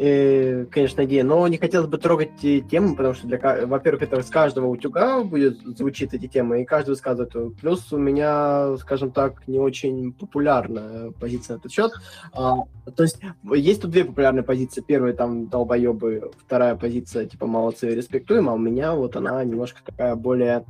конечно, 0.01 1.05
идея, 1.05 1.25
но 1.25 1.47
не 1.47 1.59
хотелось 1.59 1.89
бы 1.89 1.99
трогать 1.99 2.31
темы, 2.41 2.97
потому 2.97 3.15
что, 3.15 3.27
для, 3.27 3.67
во-первых, 3.67 4.03
это 4.03 4.23
с 4.23 4.31
каждого 4.31 4.67
утюга 4.67 5.23
будет 5.23 5.59
звучит 5.61 6.15
эти 6.15 6.27
темы, 6.27 6.63
и 6.63 6.65
каждый 6.65 6.91
высказывает. 6.91 7.35
Плюс 7.61 7.93
у 7.93 7.99
меня, 7.99 8.77
скажем 8.79 9.11
так, 9.11 9.47
не 9.47 9.59
очень 9.59 10.15
популярная 10.15 11.11
позиция 11.11 11.57
на 11.57 11.59
этот 11.59 11.73
счет. 11.73 11.93
А, 12.33 12.61
то 12.97 13.03
есть 13.03 13.21
есть 13.53 13.83
тут 13.83 13.91
две 13.91 14.05
популярные 14.05 14.43
позиции. 14.43 14.81
Первая 14.81 15.13
там 15.13 15.49
долбоебы, 15.49 16.31
вторая 16.47 16.77
позиция 16.77 17.27
типа 17.27 17.47
молодцы, 17.47 17.95
респектуем, 17.95 18.49
а 18.49 18.55
у 18.55 18.59
меня 18.59 18.95
вот 18.95 19.17
она 19.17 19.45
немножко 19.45 19.81
такая 19.85 20.17
более 20.17 20.65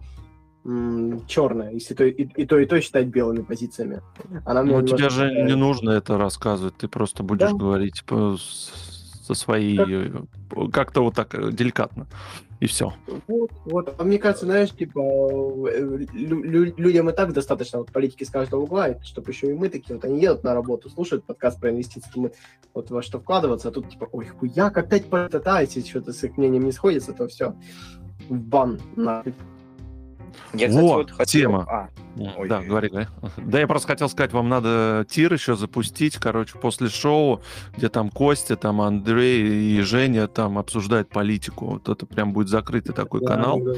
черная, 1.26 1.70
если 1.72 1.94
то, 1.94 2.04
и, 2.04 2.24
и 2.24 2.46
то, 2.46 2.58
и 2.58 2.66
то 2.66 2.80
считать 2.82 3.06
белыми 3.06 3.42
позициями. 3.42 4.02
Она 4.44 4.62
ну, 4.62 4.82
тебе 4.82 5.08
же 5.08 5.32
не 5.44 5.56
нужно 5.56 5.90
это 5.90 6.18
рассказывать, 6.18 6.76
ты 6.76 6.86
просто 6.86 7.22
будешь 7.22 7.50
да? 7.50 7.56
говорить 7.56 8.02
своей... 9.34 9.76
Как... 9.76 9.88
Э, 9.88 10.70
как-то 10.72 11.02
вот 11.02 11.14
так 11.14 11.34
э, 11.34 11.52
деликатно. 11.52 12.06
И 12.60 12.66
все. 12.66 12.92
Вот, 13.26 13.50
вот. 13.64 13.94
А 13.98 14.04
мне 14.04 14.18
кажется, 14.18 14.44
знаешь, 14.44 14.70
типа, 14.70 15.00
э, 15.00 16.06
лю- 16.12 16.74
людям 16.76 17.08
и 17.08 17.12
так 17.12 17.32
достаточно 17.32 17.78
вот, 17.78 17.90
политики 17.90 18.24
с 18.24 18.30
каждого 18.30 18.62
угла, 18.62 19.00
чтобы 19.02 19.30
еще 19.30 19.50
и 19.50 19.54
мы 19.54 19.70
такие, 19.70 19.94
вот 19.94 20.04
они 20.04 20.20
едут 20.20 20.44
на 20.44 20.52
работу, 20.52 20.90
слушают 20.90 21.24
подкаст 21.24 21.58
про 21.58 21.70
инвестиции, 21.70 22.10
мы 22.16 22.32
вот 22.74 22.90
во 22.90 23.02
что 23.02 23.18
вкладываться, 23.18 23.68
а 23.68 23.72
тут 23.72 23.88
типа, 23.88 24.08
ой, 24.12 24.26
хуя, 24.26 24.66
опять 24.66 25.06
про 25.06 25.24
это, 25.24 25.40
да, 25.40 25.60
если 25.60 25.80
что-то 25.80 26.12
с 26.12 26.22
их 26.22 26.36
мнением 26.36 26.64
не 26.64 26.72
сходится, 26.72 27.14
то 27.14 27.28
все, 27.28 27.54
в 28.28 28.38
бан, 28.38 28.78
нафиг. 28.94 29.34
Я, 30.52 30.68
кстати, 30.68 30.84
Во, 30.84 30.94
вот 30.94 31.10
хотел... 31.10 31.40
тема. 31.40 31.66
А, 31.68 31.88
ой, 32.38 32.48
да, 32.48 32.58
ой. 32.58 32.66
говори, 32.66 32.88
говори. 32.88 33.06
Да, 33.36 33.60
я 33.60 33.66
просто 33.66 33.88
хотел 33.88 34.08
сказать, 34.08 34.32
вам 34.32 34.48
надо 34.48 35.06
тир 35.08 35.32
еще 35.32 35.56
запустить, 35.56 36.16
короче, 36.16 36.58
после 36.58 36.88
шоу, 36.88 37.42
где 37.76 37.88
там 37.88 38.10
Костя, 38.10 38.56
там 38.56 38.80
Андрей 38.80 39.76
и 39.76 39.80
Женя 39.82 40.26
там 40.28 40.58
обсуждают 40.58 41.08
политику. 41.08 41.66
Вот 41.66 41.88
это 41.88 42.06
прям 42.06 42.32
будет 42.32 42.48
закрытый 42.48 42.94
такой 42.94 43.20
да, 43.20 43.26
канал. 43.26 43.60
Да. 43.60 43.72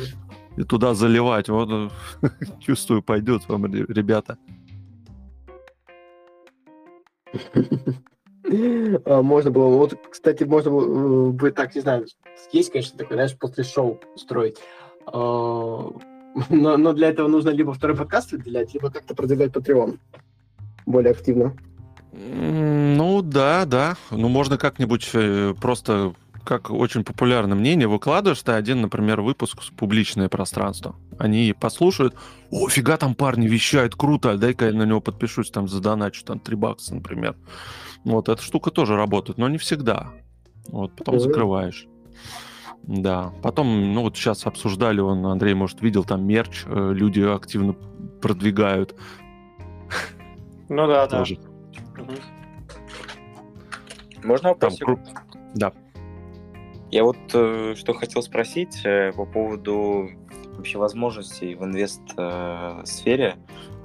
И 0.57 0.65
туда 0.65 0.95
заливать. 0.95 1.49
Вот, 1.49 1.93
чувствую, 2.61 3.03
пойдет 3.03 3.49
вам, 3.49 3.67
ребята. 3.67 4.39
А, 9.07 9.23
можно 9.23 9.51
было, 9.51 9.77
вот, 9.77 9.95
кстати, 10.11 10.45
можно 10.45 10.71
было 10.71 11.29
э, 11.29 11.31
бы 11.31 11.51
так, 11.53 11.75
не 11.75 11.81
знаю, 11.81 12.07
есть, 12.53 12.73
конечно, 12.73 12.99
такой, 12.99 13.17
знаешь, 13.17 13.37
после 13.39 13.65
шоу 13.65 14.01
строить 14.17 14.59
а, 15.07 15.91
но, 16.49 16.77
но 16.77 16.93
для 16.93 17.09
этого 17.09 17.29
нужно 17.29 17.51
либо 17.51 17.73
второй 17.73 17.97
подкаст 17.97 18.33
выделять, 18.33 18.75
либо 18.75 18.91
как-то 18.91 19.15
продвигать 19.15 19.53
Patreon 19.53 19.99
более 20.87 21.13
активно. 21.13 21.57
Ну 22.13 23.23
да, 23.23 23.65
да. 23.65 23.97
Ну 24.11 24.29
можно 24.29 24.59
как-нибудь 24.59 25.11
э, 25.15 25.55
просто 25.61 26.15
как 26.45 26.71
очень 26.71 27.05
популярное 27.05 27.57
мнение 27.57 27.87
выкладываешь 27.87 28.43
ты 28.43 28.53
один, 28.53 28.81
например, 28.81 29.21
выпуск 29.21 29.63
в 29.63 29.73
публичное 29.73 30.29
пространство. 30.29 30.97
Они 31.19 31.55
послушают, 31.59 32.15
о, 32.51 32.69
фига 32.69 32.97
там 32.97 33.15
парни 33.15 33.47
вещают, 33.47 33.95
круто, 33.95 34.37
дай-ка 34.37 34.67
я 34.67 34.73
на 34.73 34.83
него 34.83 35.01
подпишусь, 35.01 35.51
там 35.51 35.69
задоначу, 35.69 36.25
там 36.25 36.41
3 36.41 36.57
бакса, 36.57 36.95
например. 36.95 37.37
Вот, 38.05 38.29
эта 38.29 38.43
штука 38.43 38.71
тоже 38.71 38.97
работает, 38.97 39.39
но 39.39 39.49
не 39.49 39.59
всегда. 39.59 40.11
Вот, 40.69 40.93
потом 40.97 41.21
закрываешь. 41.21 41.87
Да. 42.83 43.33
Потом, 43.43 43.93
ну 43.93 44.03
вот 44.03 44.17
сейчас 44.17 44.47
обсуждали, 44.47 45.01
он, 45.01 45.25
Андрей, 45.27 45.55
может, 45.55 45.81
видел, 45.83 46.05
там 46.05 46.27
мерч, 46.27 46.65
э, 46.67 46.93
люди 46.93 47.21
активно 47.21 47.75
продвигают. 48.21 48.95
Ну 50.69 50.87
да, 50.87 51.07
да. 51.07 51.25
Можно 54.25 54.51
вопрос? 54.51 54.79
Там, 54.79 54.99
да. 55.55 55.73
Я 56.91 57.05
вот 57.05 57.17
э, 57.35 57.75
что 57.77 57.95
хотел 57.95 58.23
спросить 58.23 58.81
э, 58.85 59.13
по 59.13 59.25
поводу 59.25 60.11
вообще 60.55 60.79
возможностей 60.79 61.55
в 61.55 61.65
инвест-сфере 61.65 63.37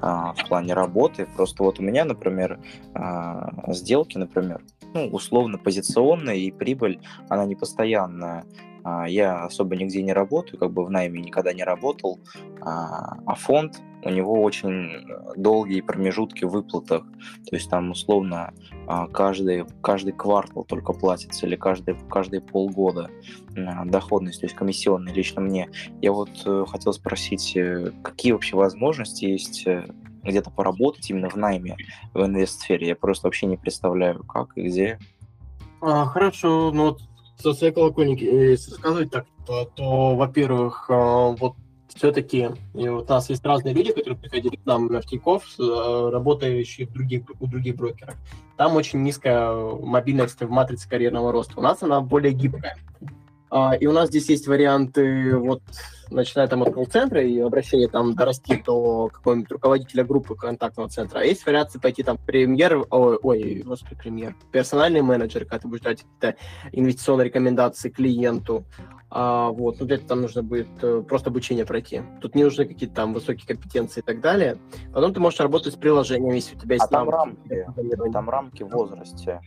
а, 0.02 0.34
в 0.34 0.48
плане 0.48 0.74
работы. 0.74 1.28
Просто 1.36 1.64
вот 1.64 1.80
у 1.80 1.84
меня, 1.84 2.06
например, 2.06 2.60
а, 2.94 3.52
сделки, 3.74 4.18
например, 4.18 4.62
ну, 4.94 5.08
условно 5.08 5.58
позиционная 5.58 6.36
и 6.36 6.52
прибыль, 6.52 7.00
она 7.30 7.46
не 7.46 7.56
постоянная. 7.56 8.46
А, 8.88 9.06
я 9.06 9.44
особо 9.44 9.76
нигде 9.76 10.02
не 10.02 10.14
работаю, 10.14 10.60
как 10.60 10.72
бы 10.72 10.86
в 10.86 10.90
найме 10.90 11.22
никогда 11.22 11.52
не 11.52 11.64
работал, 11.64 12.22
а 12.62 13.36
фонд 13.36 13.82
у 14.04 14.10
него 14.10 14.42
очень 14.42 15.06
долгие 15.36 15.82
промежутки 15.82 16.46
в 16.46 16.52
выплатах. 16.52 17.04
То 17.50 17.56
есть 17.56 17.70
там 17.70 17.92
условно 17.92 18.54
а, 18.88 19.08
каждый, 19.08 19.66
каждый 19.82 20.14
квартал 20.14 20.64
только 20.64 20.94
платится 20.94 21.46
или 21.46 21.58
каждый, 21.58 21.98
каждые 22.10 22.40
полгода 22.40 23.10
доходность, 23.86 24.40
то 24.40 24.46
есть 24.46 24.56
комиссионный 24.56 25.12
лично 25.12 25.42
мне. 25.42 25.70
Я 26.02 26.14
вот 26.14 26.30
э, 26.46 26.66
хотел 26.68 26.94
спросить, 26.94 27.58
э, 27.58 27.92
какие 28.04 28.32
вообще 28.32 28.56
возможности 28.56 29.26
есть 29.26 29.68
э, 29.68 29.86
где-то 30.24 30.50
поработать 30.52 31.10
именно 31.10 31.30
в 31.30 31.36
найме 31.36 31.76
в 32.14 32.24
инвест-сфере? 32.24 32.88
Я 32.88 32.96
просто 32.96 33.28
вообще 33.28 33.48
не 33.48 33.58
представляю, 33.58 34.24
как 34.24 34.56
и 34.56 34.62
где. 34.62 35.00
А, 35.82 36.06
хорошо, 36.06 36.72
ну 36.72 36.86
вот 36.86 37.02
со 37.38 37.54
своей 37.54 37.74
колокольники, 37.74 38.24
если 38.24 38.72
сказать 38.72 39.12
так, 39.12 39.26
то, 39.46 39.66
то 39.76 40.16
во-первых, 40.16 40.86
вот 40.90 41.56
все-таки 41.98 42.50
у 42.74 43.04
нас 43.04 43.30
есть 43.30 43.46
разные 43.46 43.74
люди, 43.74 43.92
которые 43.92 44.18
приходили 44.18 44.56
к 44.56 44.66
нам 44.66 44.88
на 44.88 45.02
Тинькофф, 45.02 45.44
э, 45.60 46.10
работающие 46.12 46.88
в 46.88 46.92
других, 46.92 47.24
у 47.40 47.48
других 47.48 47.76
брокеров. 47.76 48.16
Там 48.58 48.76
очень 48.76 49.02
низкая 49.04 49.52
мобильность 49.52 50.40
в 50.40 50.50
матрице 50.50 50.90
карьерного 50.90 51.32
роста. 51.32 51.54
У 51.58 51.62
нас 51.62 51.82
она 51.84 52.02
более 52.02 52.34
гибкая. 52.34 52.78
А, 53.50 53.76
и 53.76 53.86
у 53.86 53.92
нас 53.92 54.10
здесь 54.10 54.30
есть 54.30 54.48
варианты, 54.48 55.36
вот, 55.38 55.62
начиная 56.10 56.48
там 56.48 56.64
от 56.64 56.74
колл-центра 56.74 57.22
и 57.22 57.40
обращения 57.40 57.88
там 57.88 58.14
дорасти 58.14 58.62
до 58.66 59.10
какого-нибудь 59.10 59.52
руководителя 59.52 60.04
группы 60.04 60.36
контактного 60.36 60.90
центра. 60.90 61.20
А 61.20 61.24
есть 61.24 61.46
вариации 61.46 61.80
пойти 61.80 62.04
там 62.04 62.18
премьер, 62.18 62.86
ой, 62.90 63.18
ой 63.22 63.64
господи, 63.66 63.96
премьер, 63.96 64.36
персональный 64.52 65.02
менеджер, 65.02 65.46
когда 65.46 65.60
ты 65.60 65.68
будешь 65.68 65.82
дать 65.82 66.04
какие-то 66.04 66.36
инвестиционные 66.72 67.26
рекомендации 67.26 67.90
клиенту. 67.90 68.66
А, 69.10 69.50
вот, 69.52 69.80
ну 69.80 69.86
для 69.86 69.96
этого 69.96 70.10
там 70.10 70.22
нужно 70.22 70.44
будет 70.44 70.68
э, 70.82 71.02
просто 71.08 71.30
обучение 71.30 71.66
пройти. 71.66 72.02
Тут 72.22 72.36
не 72.36 72.44
нужны 72.44 72.66
какие-то 72.66 72.96
там 72.96 73.14
высокие 73.14 73.48
компетенции 73.48 74.02
и 74.02 74.04
так 74.04 74.20
далее. 74.20 74.58
Потом 74.94 75.14
ты 75.14 75.22
можешь 75.22 75.40
работать 75.40 75.74
с 75.74 75.78
приложением, 75.78 76.36
если 76.36 76.58
у 76.58 76.60
тебя 76.60 76.76
есть 76.76 76.86
а 76.86 76.90
там 76.90 77.10
рамки, 77.10 77.66
там 78.12 78.30
рамки 78.30 78.64
в 78.64 78.70
возрасте. 78.70 79.40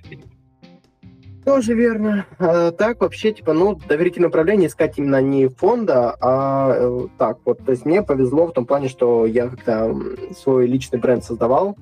Тоже 1.45 1.75
верно. 1.75 2.27
А, 2.39 2.71
так, 2.71 3.01
вообще, 3.01 3.33
типа, 3.33 3.53
ну, 3.53 3.75
доверительное 3.75 4.29
управление 4.29 4.69
искать 4.69 4.99
именно 4.99 5.21
не 5.23 5.49
фонда, 5.49 6.15
а 6.21 6.75
э, 6.75 7.07
так, 7.19 7.39
вот, 7.45 7.65
то 7.65 7.73
есть 7.73 7.87
мне 7.87 8.03
повезло 8.03 8.47
в 8.47 8.53
том 8.53 8.67
плане, 8.67 8.89
что 8.89 9.25
я 9.25 9.49
как-то 9.49 9.97
свой 10.37 10.67
личный 10.67 10.99
бренд 10.99 11.25
создавал, 11.25 11.77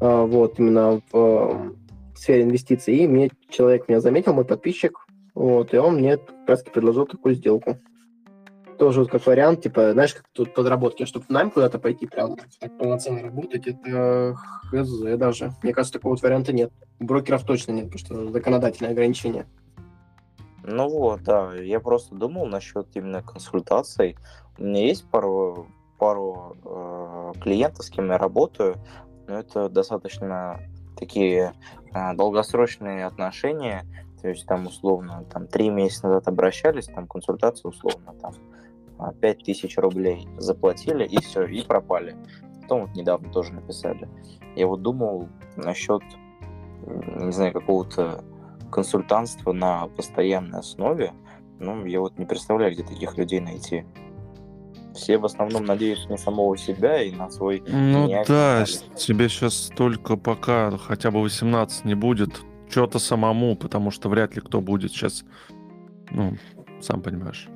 а, 0.00 0.24
вот, 0.24 0.58
именно 0.58 1.02
в, 1.12 1.72
в 2.14 2.16
сфере 2.16 2.44
инвестиций, 2.44 2.96
и 2.96 3.06
мне 3.06 3.30
человек 3.50 3.88
меня 3.88 4.00
заметил, 4.00 4.32
мой 4.32 4.46
подписчик, 4.46 5.06
вот, 5.34 5.74
и 5.74 5.76
он 5.76 5.96
мне 5.96 6.16
как 6.16 6.48
раз 6.48 6.62
предложил 6.62 7.06
такую 7.06 7.34
сделку. 7.34 7.78
Тоже 8.78 9.00
вот 9.00 9.10
как 9.10 9.26
вариант, 9.26 9.62
типа, 9.62 9.92
знаешь, 9.92 10.14
как 10.14 10.24
тут 10.32 10.54
подработки, 10.54 11.04
чтобы 11.04 11.24
нам 11.28 11.50
куда-то 11.50 11.78
пойти 11.78 12.06
прям 12.06 12.36
так 12.60 12.76
полноценно 12.76 13.22
работать, 13.22 13.66
это 13.66 14.34
хз 14.70 15.00
даже. 15.16 15.52
Мне 15.62 15.72
кажется, 15.72 15.94
такого 15.94 16.12
вот 16.12 16.22
варианта 16.22 16.52
нет. 16.52 16.72
Брокеров 16.98 17.44
точно 17.44 17.72
нет, 17.72 17.90
потому 17.90 17.98
что 17.98 18.32
законодательное 18.32 18.92
ограничение. 18.92 19.46
Ну 20.62 20.88
вот, 20.88 21.22
да, 21.22 21.54
я 21.54 21.80
просто 21.80 22.14
думал 22.14 22.46
насчет 22.46 22.88
именно 22.94 23.22
консультаций. 23.22 24.16
У 24.58 24.64
меня 24.64 24.86
есть 24.86 25.08
пару, 25.08 25.68
пару 25.98 26.56
э, 26.64 27.32
клиентов, 27.40 27.84
с 27.84 27.90
кем 27.90 28.10
я 28.10 28.18
работаю, 28.18 28.76
но 29.28 29.38
это 29.38 29.68
достаточно 29.68 30.60
такие 30.98 31.52
э, 31.94 32.14
долгосрочные 32.14 33.06
отношения, 33.06 33.84
то 34.20 34.28
есть 34.28 34.46
там 34.46 34.66
условно 34.66 35.24
там 35.32 35.46
три 35.46 35.70
месяца 35.70 36.08
назад 36.08 36.26
обращались, 36.26 36.86
там 36.86 37.06
консультация 37.06 37.68
условно 37.68 38.12
там 38.20 38.34
5 39.20 39.44
тысяч 39.44 39.76
рублей 39.78 40.28
заплатили 40.38 41.04
и 41.04 41.20
все, 41.20 41.44
и 41.44 41.62
пропали. 41.62 42.16
Потом 42.62 42.82
вот 42.82 42.96
недавно 42.96 43.30
тоже 43.30 43.52
написали. 43.52 44.08
Я 44.56 44.66
вот 44.66 44.82
думал 44.82 45.28
насчет, 45.56 46.02
не 46.86 47.32
знаю, 47.32 47.52
какого-то 47.52 48.24
консультантства 48.70 49.52
на 49.52 49.86
постоянной 49.88 50.58
основе. 50.58 51.12
Ну, 51.58 51.84
я 51.86 52.00
вот 52.00 52.18
не 52.18 52.26
представляю, 52.26 52.72
где 52.72 52.82
таких 52.82 53.16
людей 53.16 53.40
найти. 53.40 53.84
Все 54.94 55.18
в 55.18 55.24
основном 55.26 55.64
надеются 55.64 56.08
на 56.08 56.16
самого 56.16 56.56
себя 56.56 57.02
и 57.02 57.12
на 57.12 57.30
свой... 57.30 57.62
Ну 57.66 58.08
да, 58.26 58.64
тебе 58.96 59.28
сейчас 59.28 59.70
только 59.76 60.16
пока 60.16 60.76
хотя 60.78 61.10
бы 61.10 61.20
18 61.20 61.84
не 61.84 61.94
будет, 61.94 62.40
что-то 62.68 62.98
самому, 62.98 63.56
потому 63.56 63.90
что 63.90 64.08
вряд 64.08 64.34
ли 64.34 64.40
кто 64.40 64.60
будет 64.60 64.90
сейчас, 64.92 65.24
ну, 66.10 66.36
сам 66.80 67.02
понимаешь. 67.02 67.48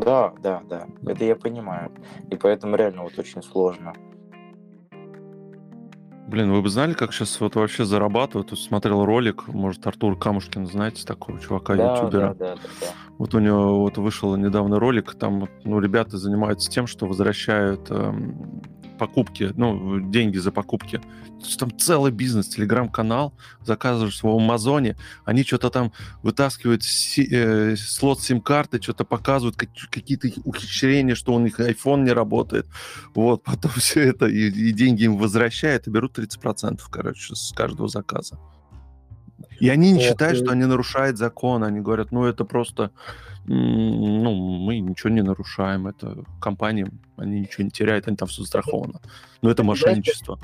Да, 0.00 0.32
да, 0.42 0.62
да, 0.68 0.86
это 1.06 1.24
я 1.24 1.36
понимаю. 1.36 1.90
И 2.30 2.36
поэтому 2.36 2.76
реально 2.76 3.02
вот 3.02 3.18
очень 3.18 3.42
сложно. 3.42 3.92
Блин, 6.28 6.50
вы 6.50 6.60
бы 6.60 6.68
знали, 6.68 6.92
как 6.92 7.12
сейчас 7.12 7.40
вот 7.40 7.54
вообще 7.54 7.84
зарабатывают? 7.84 8.48
Тут 8.48 8.58
смотрел 8.58 9.04
ролик, 9.04 9.46
может, 9.46 9.86
Артур 9.86 10.18
Камушкин, 10.18 10.66
знаете, 10.66 11.06
такого 11.06 11.40
чувака, 11.40 11.76
да, 11.76 11.94
ютубера. 11.94 12.34
Да, 12.34 12.34
да, 12.34 12.54
да, 12.56 12.68
да. 12.80 12.86
Вот 13.18 13.32
у 13.34 13.38
него 13.38 13.78
вот 13.80 13.96
вышел 13.96 14.34
недавно 14.34 14.80
ролик, 14.80 15.14
там, 15.14 15.48
ну, 15.62 15.78
ребята 15.78 16.18
занимаются 16.18 16.68
тем, 16.68 16.88
что 16.88 17.06
возвращают 17.06 17.90
эм, 17.90 18.60
покупки, 18.96 19.52
ну, 19.56 20.00
деньги 20.00 20.38
за 20.38 20.50
покупки. 20.50 21.00
Там 21.58 21.76
целый 21.78 22.12
бизнес, 22.12 22.48
телеграм-канал, 22.48 23.32
заказываешь 23.64 24.22
в 24.22 24.26
Амазоне, 24.28 24.96
они 25.24 25.44
что-то 25.44 25.70
там 25.70 25.92
вытаскивают 26.22 26.82
си, 26.82 27.28
э, 27.30 27.76
слот 27.76 28.20
сим-карты, 28.20 28.80
что-то 28.82 29.04
показывают, 29.04 29.56
как, 29.56 29.68
какие-то 29.90 30.28
ухищрения, 30.44 31.14
что 31.14 31.34
у 31.34 31.38
них 31.38 31.60
iPhone 31.60 32.02
не 32.02 32.12
работает. 32.12 32.66
Вот, 33.14 33.42
потом 33.44 33.70
все 33.76 34.02
это, 34.02 34.26
и, 34.26 34.48
и 34.48 34.72
деньги 34.72 35.04
им 35.04 35.16
возвращают, 35.16 35.86
и 35.86 35.90
берут 35.90 36.18
30%, 36.18 36.80
короче, 36.90 37.34
с 37.34 37.52
каждого 37.52 37.88
заказа. 37.88 38.38
И 39.60 39.68
они 39.68 39.92
не 39.92 40.00
считают, 40.00 40.38
что 40.38 40.50
они 40.50 40.64
нарушают 40.64 41.18
закон. 41.18 41.64
Они 41.64 41.80
говорят, 41.80 42.12
ну, 42.12 42.24
это 42.24 42.44
просто... 42.44 42.90
Ну, 43.48 44.34
мы 44.34 44.80
ничего 44.80 45.10
не 45.10 45.22
нарушаем. 45.22 45.86
Это 45.86 46.24
компания, 46.40 46.88
они 47.16 47.40
ничего 47.40 47.64
не 47.64 47.70
теряют, 47.70 48.08
они 48.08 48.16
там 48.16 48.28
все 48.28 48.42
застраховано. 48.42 49.00
Но 49.42 49.50
это 49.50 49.62
мошенничество. 49.62 50.38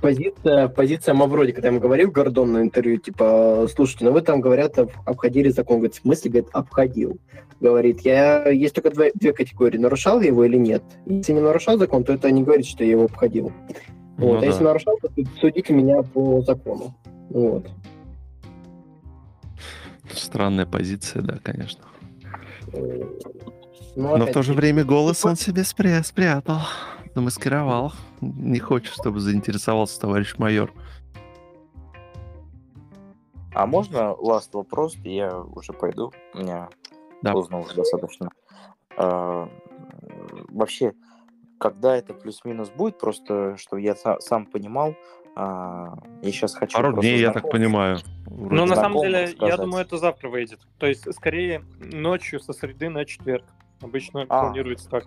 Позиция, 0.00 0.68
позиция 0.68 1.12
Мавроди, 1.12 1.52
когда 1.52 1.68
я 1.68 1.74
ему 1.74 1.82
говорил, 1.82 2.10
Гордон 2.10 2.52
на 2.52 2.62
интервью, 2.62 2.96
типа, 2.96 3.68
слушайте, 3.74 4.06
ну 4.06 4.12
вы 4.12 4.22
там, 4.22 4.40
говорят, 4.40 4.78
обходили 4.78 5.50
закон. 5.50 5.76
Говорит, 5.76 5.96
в 5.96 6.00
смысле, 6.00 6.30
говорит, 6.30 6.50
обходил. 6.54 7.18
Говорит, 7.60 8.00
я, 8.00 8.48
есть 8.48 8.74
только 8.74 8.90
две, 8.90 9.12
две 9.14 9.34
категории, 9.34 9.76
нарушал 9.76 10.22
его 10.22 10.44
или 10.44 10.56
нет. 10.56 10.82
Если 11.04 11.34
не 11.34 11.40
нарушал 11.40 11.76
закон, 11.76 12.04
то 12.04 12.14
это 12.14 12.30
не 12.30 12.42
говорит, 12.42 12.64
что 12.64 12.82
я 12.82 12.92
его 12.92 13.04
обходил. 13.04 13.52
Ну, 14.16 14.28
вот. 14.28 14.38
А 14.38 14.40
да. 14.40 14.46
если 14.46 14.64
нарушал, 14.64 14.96
то 15.02 15.10
судите 15.38 15.74
меня 15.74 16.02
по 16.02 16.40
закону. 16.40 16.94
Вот. 17.28 17.68
Странная 20.10 20.64
позиция, 20.64 21.20
да, 21.20 21.38
конечно. 21.42 21.84
Ну, 22.72 24.16
Но 24.16 24.26
в 24.26 24.32
то 24.32 24.42
же 24.42 24.52
время 24.52 24.84
голос 24.84 25.24
он 25.24 25.36
себе 25.36 25.64
спря 25.64 26.02
спрятал, 26.02 26.60
замаскировал. 27.14 27.92
Не 28.20 28.58
хочет, 28.58 28.94
чтобы 28.94 29.20
заинтересовался 29.20 30.00
товарищ 30.00 30.36
майор. 30.38 30.72
А 33.52 33.66
можно 33.66 34.14
ласт 34.14 34.54
вопрос? 34.54 34.94
Я 35.02 35.40
уже 35.40 35.72
пойду. 35.72 36.12
У 36.34 36.38
меня 36.38 36.68
да. 37.22 37.32
поздно 37.32 37.60
уже 37.60 37.74
достаточно. 37.74 38.30
А, 38.96 39.48
вообще, 40.48 40.92
когда 41.58 41.96
это 41.96 42.14
плюс-минус 42.14 42.70
будет, 42.70 42.98
просто, 42.98 43.56
чтобы 43.56 43.82
я 43.82 43.96
сам 44.20 44.46
понимал, 44.46 44.94
а, 45.40 45.94
я 46.20 46.32
сейчас 46.32 46.54
хочу... 46.54 46.76
Пару 46.76 47.00
дней, 47.00 47.18
я 47.18 47.32
так 47.32 47.50
понимаю. 47.50 47.98
Ну, 48.26 48.66
на 48.66 48.74
самом 48.76 49.00
деле, 49.00 49.28
сказать. 49.28 49.48
я 49.48 49.56
думаю, 49.56 49.82
это 49.84 49.96
завтра 49.96 50.28
выйдет. 50.28 50.60
То 50.78 50.86
есть, 50.86 51.10
скорее, 51.14 51.64
ночью 51.78 52.40
со 52.40 52.52
среды 52.52 52.90
на 52.90 53.06
четверг. 53.06 53.44
Обычно 53.80 54.26
а, 54.28 54.44
планируется 54.44 54.90
так. 54.90 55.06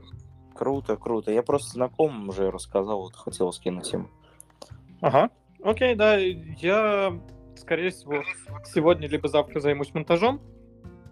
Круто, 0.55 0.97
круто. 0.97 1.31
Я 1.31 1.43
просто 1.43 1.73
знакомым 1.73 2.29
уже 2.29 2.49
рассказал, 2.49 3.01
вот 3.01 3.15
хотел 3.15 3.53
скинуть 3.53 3.93
им. 3.93 4.09
Ага. 5.01 5.29
Окей, 5.63 5.93
да. 5.93 6.17
Я, 6.17 7.13
скорее 7.55 7.91
всего, 7.91 8.23
сегодня 8.65 9.07
либо 9.07 9.27
завтра 9.27 9.59
займусь 9.59 9.93
монтажом, 9.93 10.41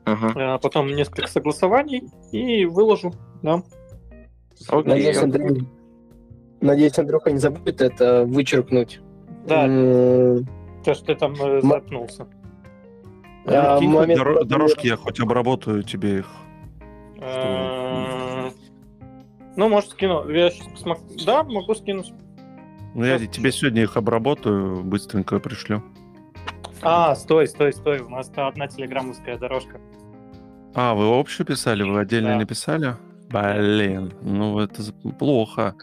uh-huh. 0.05 0.33
а 0.35 0.57
потом 0.57 0.87
несколько 0.87 1.27
согласований 1.27 2.09
и 2.31 2.65
выложу, 2.65 3.13
да. 3.43 3.61
Окей. 4.67 4.89
Надеюсь, 4.89 5.17
Андрей, 5.17 5.67
надеюсь, 6.59 6.97
Андрюха 6.97 7.31
не 7.31 7.37
забудет 7.39 7.81
это 7.81 8.25
вычеркнуть. 8.25 8.99
Да. 9.47 9.65
То, 10.83 10.93
что 10.93 11.05
ты 11.05 11.15
там 11.15 11.33
э, 11.33 11.61
запнулся. 11.61 12.27
Дор- 13.45 14.45
дорожки 14.45 14.87
я 14.87 14.95
хоть 14.97 15.19
обработаю 15.19 15.83
тебе 15.83 16.19
их. 16.19 16.27
Ну, 19.55 19.69
может, 19.69 19.91
скину. 19.91 20.29
Я 20.29 20.49
сейчас 20.49 20.67
посмотрю. 20.67 21.03
Да, 21.25 21.43
могу 21.43 21.75
скинуть. 21.75 22.13
Ну, 22.93 23.05
я 23.05 23.17
Сейчас. 23.19 23.35
тебе 23.35 23.51
сегодня 23.51 23.83
их 23.83 23.95
обработаю, 23.95 24.83
быстренько 24.83 25.39
пришлю. 25.39 25.81
А, 26.81 27.15
стой, 27.15 27.47
стой, 27.47 27.73
стой. 27.73 27.99
У 27.99 28.09
нас 28.09 28.27
то 28.27 28.47
одна 28.47 28.67
телеграммовская 28.67 29.37
дорожка. 29.37 29.79
А, 30.73 30.93
вы 30.93 31.17
общую 31.19 31.45
писали, 31.47 31.83
вы 31.83 31.99
отдельно 31.99 32.31
Да. 32.31 32.37
написали? 32.37 32.95
Блин, 33.29 34.13
ну 34.21 34.59
это 34.59 34.81
плохо. 35.19 35.75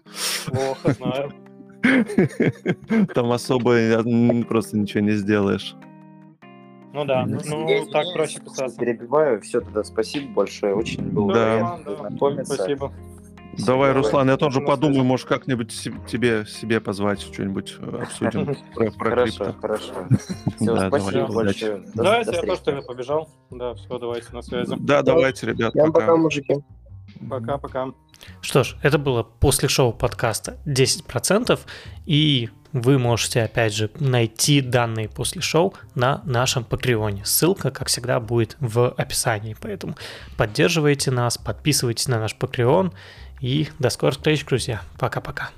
Плохо 0.46 0.92
знаю. 0.92 1.32
Там 3.14 3.32
особо 3.32 3.74
м, 3.78 4.44
просто 4.44 4.78
ничего 4.78 5.00
не 5.00 5.12
сделаешь. 5.12 5.74
Ну 6.92 7.04
да, 7.04 7.20
Я 7.20 7.26
ну 7.26 7.36
извиняюсь, 7.38 7.88
так 7.88 8.06
проще 8.14 8.32
что 8.38 8.44
писаться. 8.50 8.78
Перебиваю. 8.78 9.40
Все, 9.42 9.60
тогда 9.60 9.84
спасибо 9.84 10.32
большое. 10.32 10.74
Очень 10.74 11.10
было 11.10 11.32
Да. 11.32 11.80
приятно. 11.86 12.44
Спасибо. 12.44 12.92
Давай, 13.66 13.92
Руслан, 13.92 14.28
я 14.28 14.36
тоже 14.36 14.60
подумаю, 14.60 15.04
может, 15.04 15.26
как-нибудь 15.26 15.72
тебе 16.06 16.44
себе 16.46 16.80
позвать, 16.80 17.20
что-нибудь 17.20 17.76
э, 17.80 18.02
обсудим 18.02 18.54
про, 18.74 18.90
про 18.92 19.10
Хорошо, 19.10 19.44
крипто. 19.44 19.58
хорошо. 19.60 19.92
Все, 20.56 20.64
Да, 20.76 20.88
спасибо 20.88 21.26
давай, 21.26 21.44
большое. 21.44 21.76
До- 21.94 22.02
Да, 22.04 22.24
до 22.24 22.32
я 22.32 22.42
тоже 22.42 22.60
тогда 22.62 22.82
побежал. 22.82 23.28
Да, 23.50 23.74
все, 23.74 23.98
давайте 23.98 24.32
на 24.32 24.42
связи. 24.42 24.76
Да, 24.78 25.02
давайте, 25.02 25.46
ребят, 25.46 25.72
пока, 25.74 25.90
пока. 25.90 26.16
мужики. 26.16 26.54
Пока-пока. 27.28 27.92
Что 28.40 28.64
ж, 28.64 28.76
это 28.82 28.98
было 28.98 29.22
после 29.22 29.68
шоу 29.68 29.92
подкаста 29.92 30.58
10%, 30.66 31.58
и 32.06 32.50
вы 32.72 32.98
можете, 32.98 33.42
опять 33.42 33.74
же, 33.74 33.90
найти 33.98 34.60
данные 34.60 35.08
после 35.08 35.40
шоу 35.40 35.74
на 35.94 36.22
нашем 36.24 36.64
Патреоне. 36.64 37.24
Ссылка, 37.24 37.70
как 37.70 37.88
всегда, 37.88 38.20
будет 38.20 38.56
в 38.60 38.90
описании, 38.90 39.56
поэтому 39.58 39.96
поддерживайте 40.36 41.10
нас, 41.10 41.38
подписывайтесь 41.38 42.08
на 42.08 42.18
наш 42.18 42.36
Patreon, 42.38 42.92
и 43.40 43.68
до 43.78 43.88
скорых 43.90 44.16
встреч, 44.16 44.44
друзья. 44.44 44.82
Пока-пока. 44.98 45.50